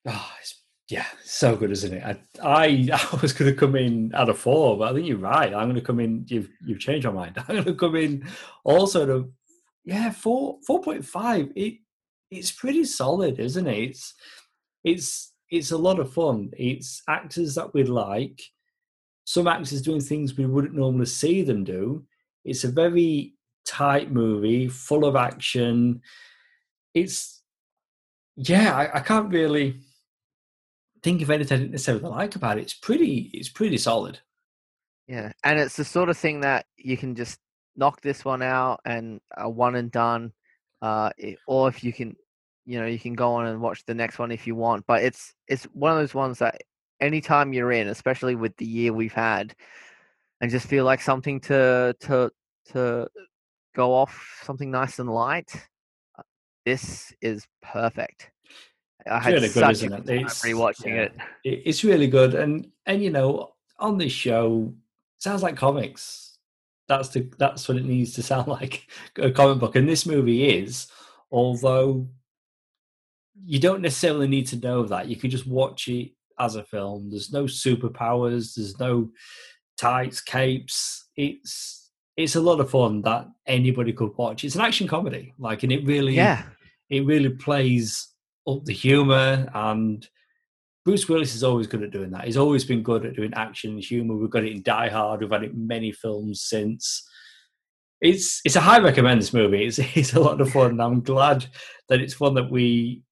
Oh, 0.07 0.31
it's, 0.39 0.61
yeah, 0.89 1.05
so 1.23 1.55
good, 1.55 1.71
isn't 1.71 1.93
it? 1.93 2.03
I, 2.03 2.17
I, 2.41 2.89
I 3.13 3.19
was 3.21 3.33
going 3.33 3.51
to 3.51 3.57
come 3.57 3.75
in 3.75 4.13
at 4.15 4.29
a 4.29 4.33
four, 4.33 4.77
but 4.77 4.91
I 4.91 4.93
think 4.93 5.07
you're 5.07 5.17
right. 5.17 5.53
I'm 5.53 5.65
going 5.69 5.75
to 5.75 5.81
come 5.81 5.99
in. 5.99 6.25
You've 6.27 6.49
you've 6.65 6.79
changed 6.79 7.05
my 7.07 7.13
mind. 7.13 7.37
I'm 7.47 7.55
going 7.55 7.65
to 7.65 7.75
come 7.75 7.95
in 7.95 8.27
also 8.63 9.05
to 9.05 9.31
yeah 9.83 10.11
four 10.11 10.59
four 10.65 10.81
point 10.81 11.05
five. 11.05 11.51
It 11.55 11.79
it's 12.31 12.51
pretty 12.51 12.85
solid, 12.85 13.39
isn't 13.39 13.67
it? 13.67 13.89
It's 13.89 14.13
it's 14.83 15.33
it's 15.49 15.71
a 15.71 15.77
lot 15.77 15.99
of 15.99 16.11
fun. 16.11 16.51
It's 16.57 17.01
actors 17.07 17.55
that 17.55 17.73
we 17.73 17.83
like. 17.83 18.41
Some 19.25 19.47
actors 19.47 19.81
doing 19.81 20.01
things 20.01 20.37
we 20.37 20.45
wouldn't 20.45 20.73
normally 20.75 21.05
see 21.05 21.41
them 21.41 21.63
do. 21.63 22.05
It's 22.45 22.63
a 22.63 22.71
very 22.71 23.33
tight 23.65 24.11
movie, 24.11 24.67
full 24.67 25.05
of 25.05 25.15
action. 25.15 26.01
It's 26.93 27.43
yeah, 28.35 28.75
I, 28.75 28.97
I 28.97 28.99
can't 29.01 29.31
really 29.33 29.79
think 31.03 31.21
of 31.21 31.29
anything 31.29 31.71
necessarily 31.71 32.03
like 32.03 32.35
about 32.35 32.57
it. 32.57 32.61
It's 32.61 32.73
pretty 32.73 33.29
it's 33.33 33.49
pretty 33.49 33.77
solid. 33.77 34.19
Yeah, 35.07 35.31
and 35.43 35.59
it's 35.59 35.77
the 35.77 35.85
sort 35.85 36.09
of 36.09 36.17
thing 36.17 36.41
that 36.41 36.65
you 36.77 36.97
can 36.97 37.15
just 37.15 37.39
knock 37.75 38.01
this 38.01 38.25
one 38.25 38.41
out 38.41 38.81
and 38.85 39.21
a 39.37 39.49
one 39.49 39.75
and 39.75 39.91
done, 39.91 40.33
uh, 40.81 41.11
i- 41.23 41.37
or 41.47 41.69
if 41.69 41.83
you 41.83 41.93
can, 41.93 42.15
you 42.67 42.79
know, 42.79 42.85
you 42.85 42.99
can 42.99 43.13
go 43.13 43.31
on 43.33 43.47
and 43.47 43.61
watch 43.61 43.83
the 43.85 43.95
next 43.95 44.19
one 44.19 44.31
if 44.31 44.45
you 44.45 44.53
want. 44.53 44.85
But 44.85 45.01
it's 45.03 45.33
it's 45.47 45.63
one 45.73 45.91
of 45.93 45.97
those 45.97 46.13
ones 46.13 46.37
that 46.39 46.61
anytime 46.99 47.53
you're 47.53 47.71
in, 47.71 47.87
especially 47.87 48.35
with 48.35 48.55
the 48.57 48.65
year 48.65 48.91
we've 48.93 49.13
had, 49.13 49.55
and 50.41 50.51
just 50.51 50.67
feel 50.67 50.83
like 50.85 51.01
something 51.01 51.39
to 51.41 51.95
to 52.01 52.29
to 52.73 53.07
go 53.75 53.93
off 53.93 54.41
something 54.43 54.69
nice 54.69 54.99
and 54.99 55.09
light. 55.09 55.49
uh, 56.19 56.23
This 56.65 57.13
is 57.21 57.47
perfect. 57.61 58.31
I 59.09 59.19
had 59.19 59.33
really 59.35 59.47
good, 59.47 59.53
such 59.53 59.71
isn't 59.71 59.93
a 59.93 59.95
it? 59.95 60.05
good 60.05 60.07
time 60.07 60.17
It's- 60.25 60.41
rewatching 60.43 60.87
yeah. 60.87 61.01
it. 61.03 61.13
It- 61.45 61.61
It's 61.65 61.83
really 61.85 62.07
good, 62.07 62.35
and 62.35 62.69
and 62.85 63.01
you 63.01 63.09
know, 63.11 63.53
on 63.79 63.97
this 63.97 64.11
show, 64.11 64.73
sounds 65.19 65.41
like 65.43 65.55
comics. 65.55 66.37
That's 66.89 67.09
the 67.09 67.29
that's 67.37 67.67
what 67.69 67.77
it 67.77 67.85
needs 67.85 68.13
to 68.15 68.23
sound 68.31 68.47
like 68.49 68.87
a 69.17 69.31
comic 69.31 69.59
book, 69.59 69.75
and 69.77 69.87
this 69.87 70.05
movie 70.05 70.49
is. 70.59 70.87
Although 71.31 72.07
you 73.45 73.59
don't 73.59 73.81
necessarily 73.81 74.27
need 74.27 74.47
to 74.47 74.57
know 74.57 74.83
that, 74.83 75.07
you 75.07 75.15
can 75.15 75.29
just 75.29 75.47
watch 75.47 75.87
it 75.87 76.11
as 76.39 76.55
a 76.55 76.63
film. 76.63 77.09
There's 77.09 77.31
no 77.31 77.45
superpowers. 77.45 78.55
There's 78.55 78.79
no 78.79 79.09
tights, 79.77 80.21
capes. 80.21 81.09
It's 81.15 81.91
it's 82.15 82.35
a 82.35 82.41
lot 82.41 82.59
of 82.59 82.71
fun 82.71 83.01
that 83.03 83.27
anybody 83.45 83.93
could 83.93 84.15
watch. 84.17 84.43
It's 84.43 84.55
an 84.55 84.61
action 84.61 84.87
comedy, 84.87 85.33
like, 85.37 85.63
and 85.63 85.71
it 85.71 85.85
really 85.85 86.15
Yeah, 86.15 86.43
it 86.89 87.05
really 87.05 87.29
plays 87.29 88.09
up 88.47 88.63
the 88.65 88.73
humor 88.73 89.49
and 89.53 90.07
Bruce 90.87 91.09
Willis 91.09 91.35
is 91.35 91.43
always 91.43 91.67
good 91.67 91.83
at 91.83 91.91
doing 91.91 92.11
that. 92.11 92.23
He's 92.23 92.37
always 92.37 92.63
been 92.63 92.81
good 92.81 93.05
at 93.05 93.15
doing 93.15 93.33
action 93.33 93.71
and 93.71 93.83
humor. 93.83 94.15
We've 94.15 94.29
got 94.29 94.45
it 94.45 94.53
in 94.53 94.61
Die 94.61 94.87
Hard. 94.87 95.19
We've 95.19 95.29
had 95.29 95.43
it 95.43 95.51
in 95.51 95.67
many 95.67 95.91
films 95.91 96.41
since. 96.41 97.05
It's 97.99 98.39
it's 98.45 98.55
a 98.55 98.61
high 98.61 98.79
recommend 98.79 99.19
this 99.19 99.33
movie. 99.33 99.65
It's 99.65 99.79
it's 99.97 100.13
a 100.13 100.19
lot 100.21 100.39
of 100.39 100.49
fun. 100.49 100.79
I'm 100.79 101.01
glad 101.01 101.45
that 101.89 101.99
it's 101.99 102.21
one 102.21 102.35
that 102.35 102.49
we 102.49 103.03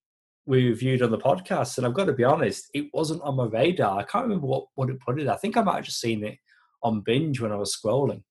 we 0.46 0.68
reviewed 0.68 1.02
on 1.02 1.12
the 1.12 1.18
podcast. 1.18 1.78
And 1.78 1.86
I've 1.88 1.94
got 1.94 2.06
to 2.06 2.14
be 2.14 2.24
honest, 2.24 2.70
it 2.74 2.88
wasn't 2.94 3.22
on 3.24 3.36
my 3.36 3.46
radar. 3.46 4.00
I 4.00 4.04
can't 4.04 4.26
remember 4.26 4.48
what 4.48 4.66
what 4.76 4.90
it 4.90 5.00
put 5.00 5.20
it. 5.20 5.28
I 5.28 5.38
think 5.38 5.58
I 5.58 5.62
might 5.62 5.76
have 5.78 5.86
just 5.86 6.00
seen 6.02 6.24
it 6.24 6.38
on 6.84 7.02
binge 7.02 7.40
when 7.42 7.52
I 7.52 7.56
was 7.56 7.76
scrolling. 7.76 8.22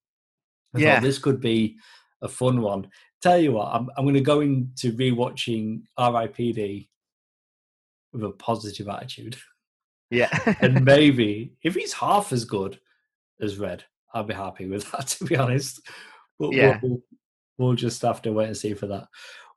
I 0.75 0.79
Yeah. 0.79 0.95
thought 0.95 1.03
this 1.03 1.19
could 1.19 1.41
be 1.41 1.77
a 2.23 2.29
fun 2.29 2.61
one. 2.63 2.89
Tell 3.23 3.39
you 3.39 3.53
what, 3.53 3.69
I'm 3.75 3.89
I'm 3.97 4.05
going 4.05 4.15
to 4.15 4.21
go 4.21 4.41
into 4.41 4.93
rewatching 4.93 5.83
R.I.P.D. 5.97 6.89
with 8.13 8.23
a 8.25 8.31
positive 8.33 8.89
attitude, 8.89 9.37
yeah. 10.11 10.29
and 10.61 10.85
maybe 10.85 11.55
if 11.63 11.77
it's 11.77 11.93
half 11.95 12.33
as 12.33 12.45
good 12.45 12.79
as 13.41 13.59
Red, 13.59 13.85
I'll 14.13 14.25
be 14.25 14.35
happy 14.35 14.67
with 14.69 14.91
that. 14.93 15.07
To 15.19 15.25
be 15.25 15.37
honest, 15.37 15.81
but 16.39 16.53
Yeah. 16.53 16.79
we'll, 16.83 17.03
we'll 17.59 17.75
just 17.75 18.03
have 18.03 18.21
to 18.23 18.33
wait 18.33 18.47
and 18.49 18.57
see 18.57 18.75
for 18.75 18.87
that. 18.89 19.07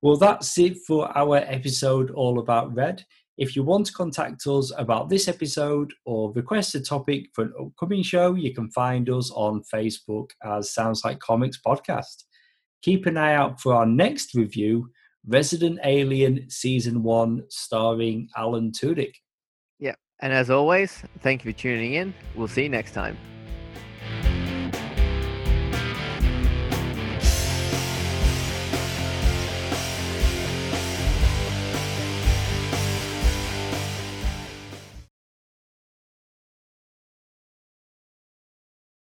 Well, 0.07 0.15
that's 0.15 0.57
it 0.57 0.77
for 0.87 1.11
our 1.17 1.35
episode 1.35 2.11
all 2.11 2.39
about 2.39 2.73
Red. 2.73 3.03
If 3.37 3.57
you 3.57 3.63
want 3.63 3.87
to 3.87 3.91
contact 3.91 4.47
us 4.47 4.71
about 4.77 5.09
this 5.09 5.27
episode 5.27 5.93
or 6.05 6.31
request 6.31 6.75
a 6.75 6.79
topic 6.79 7.25
for 7.33 7.43
an 7.43 7.53
upcoming 7.59 8.03
show, 8.03 8.33
you 8.35 8.53
can 8.53 8.71
find 8.71 9.09
us 9.09 9.29
on 9.31 9.63
Facebook 9.63 10.29
as 10.45 10.71
Sounds 10.71 11.03
Like 11.03 11.19
Comics 11.19 11.59
Podcast. 11.59 12.23
Keep 12.83 13.05
an 13.05 13.17
eye 13.17 13.33
out 13.33 13.59
for 13.59 13.73
our 13.73 13.85
next 13.85 14.33
review, 14.33 14.89
Resident 15.25 15.77
Alien 15.83 16.49
Season 16.49 17.03
1, 17.03 17.43
starring 17.49 18.29
Alan 18.37 18.71
Tudyk. 18.71 19.15
Yeah, 19.77 19.95
and 20.21 20.31
as 20.31 20.49
always, 20.49 21.03
thank 21.19 21.43
you 21.43 21.51
for 21.51 21.59
tuning 21.59 21.95
in. 21.95 22.13
We'll 22.33 22.47
see 22.47 22.63
you 22.63 22.69
next 22.69 22.93
time. 22.93 23.17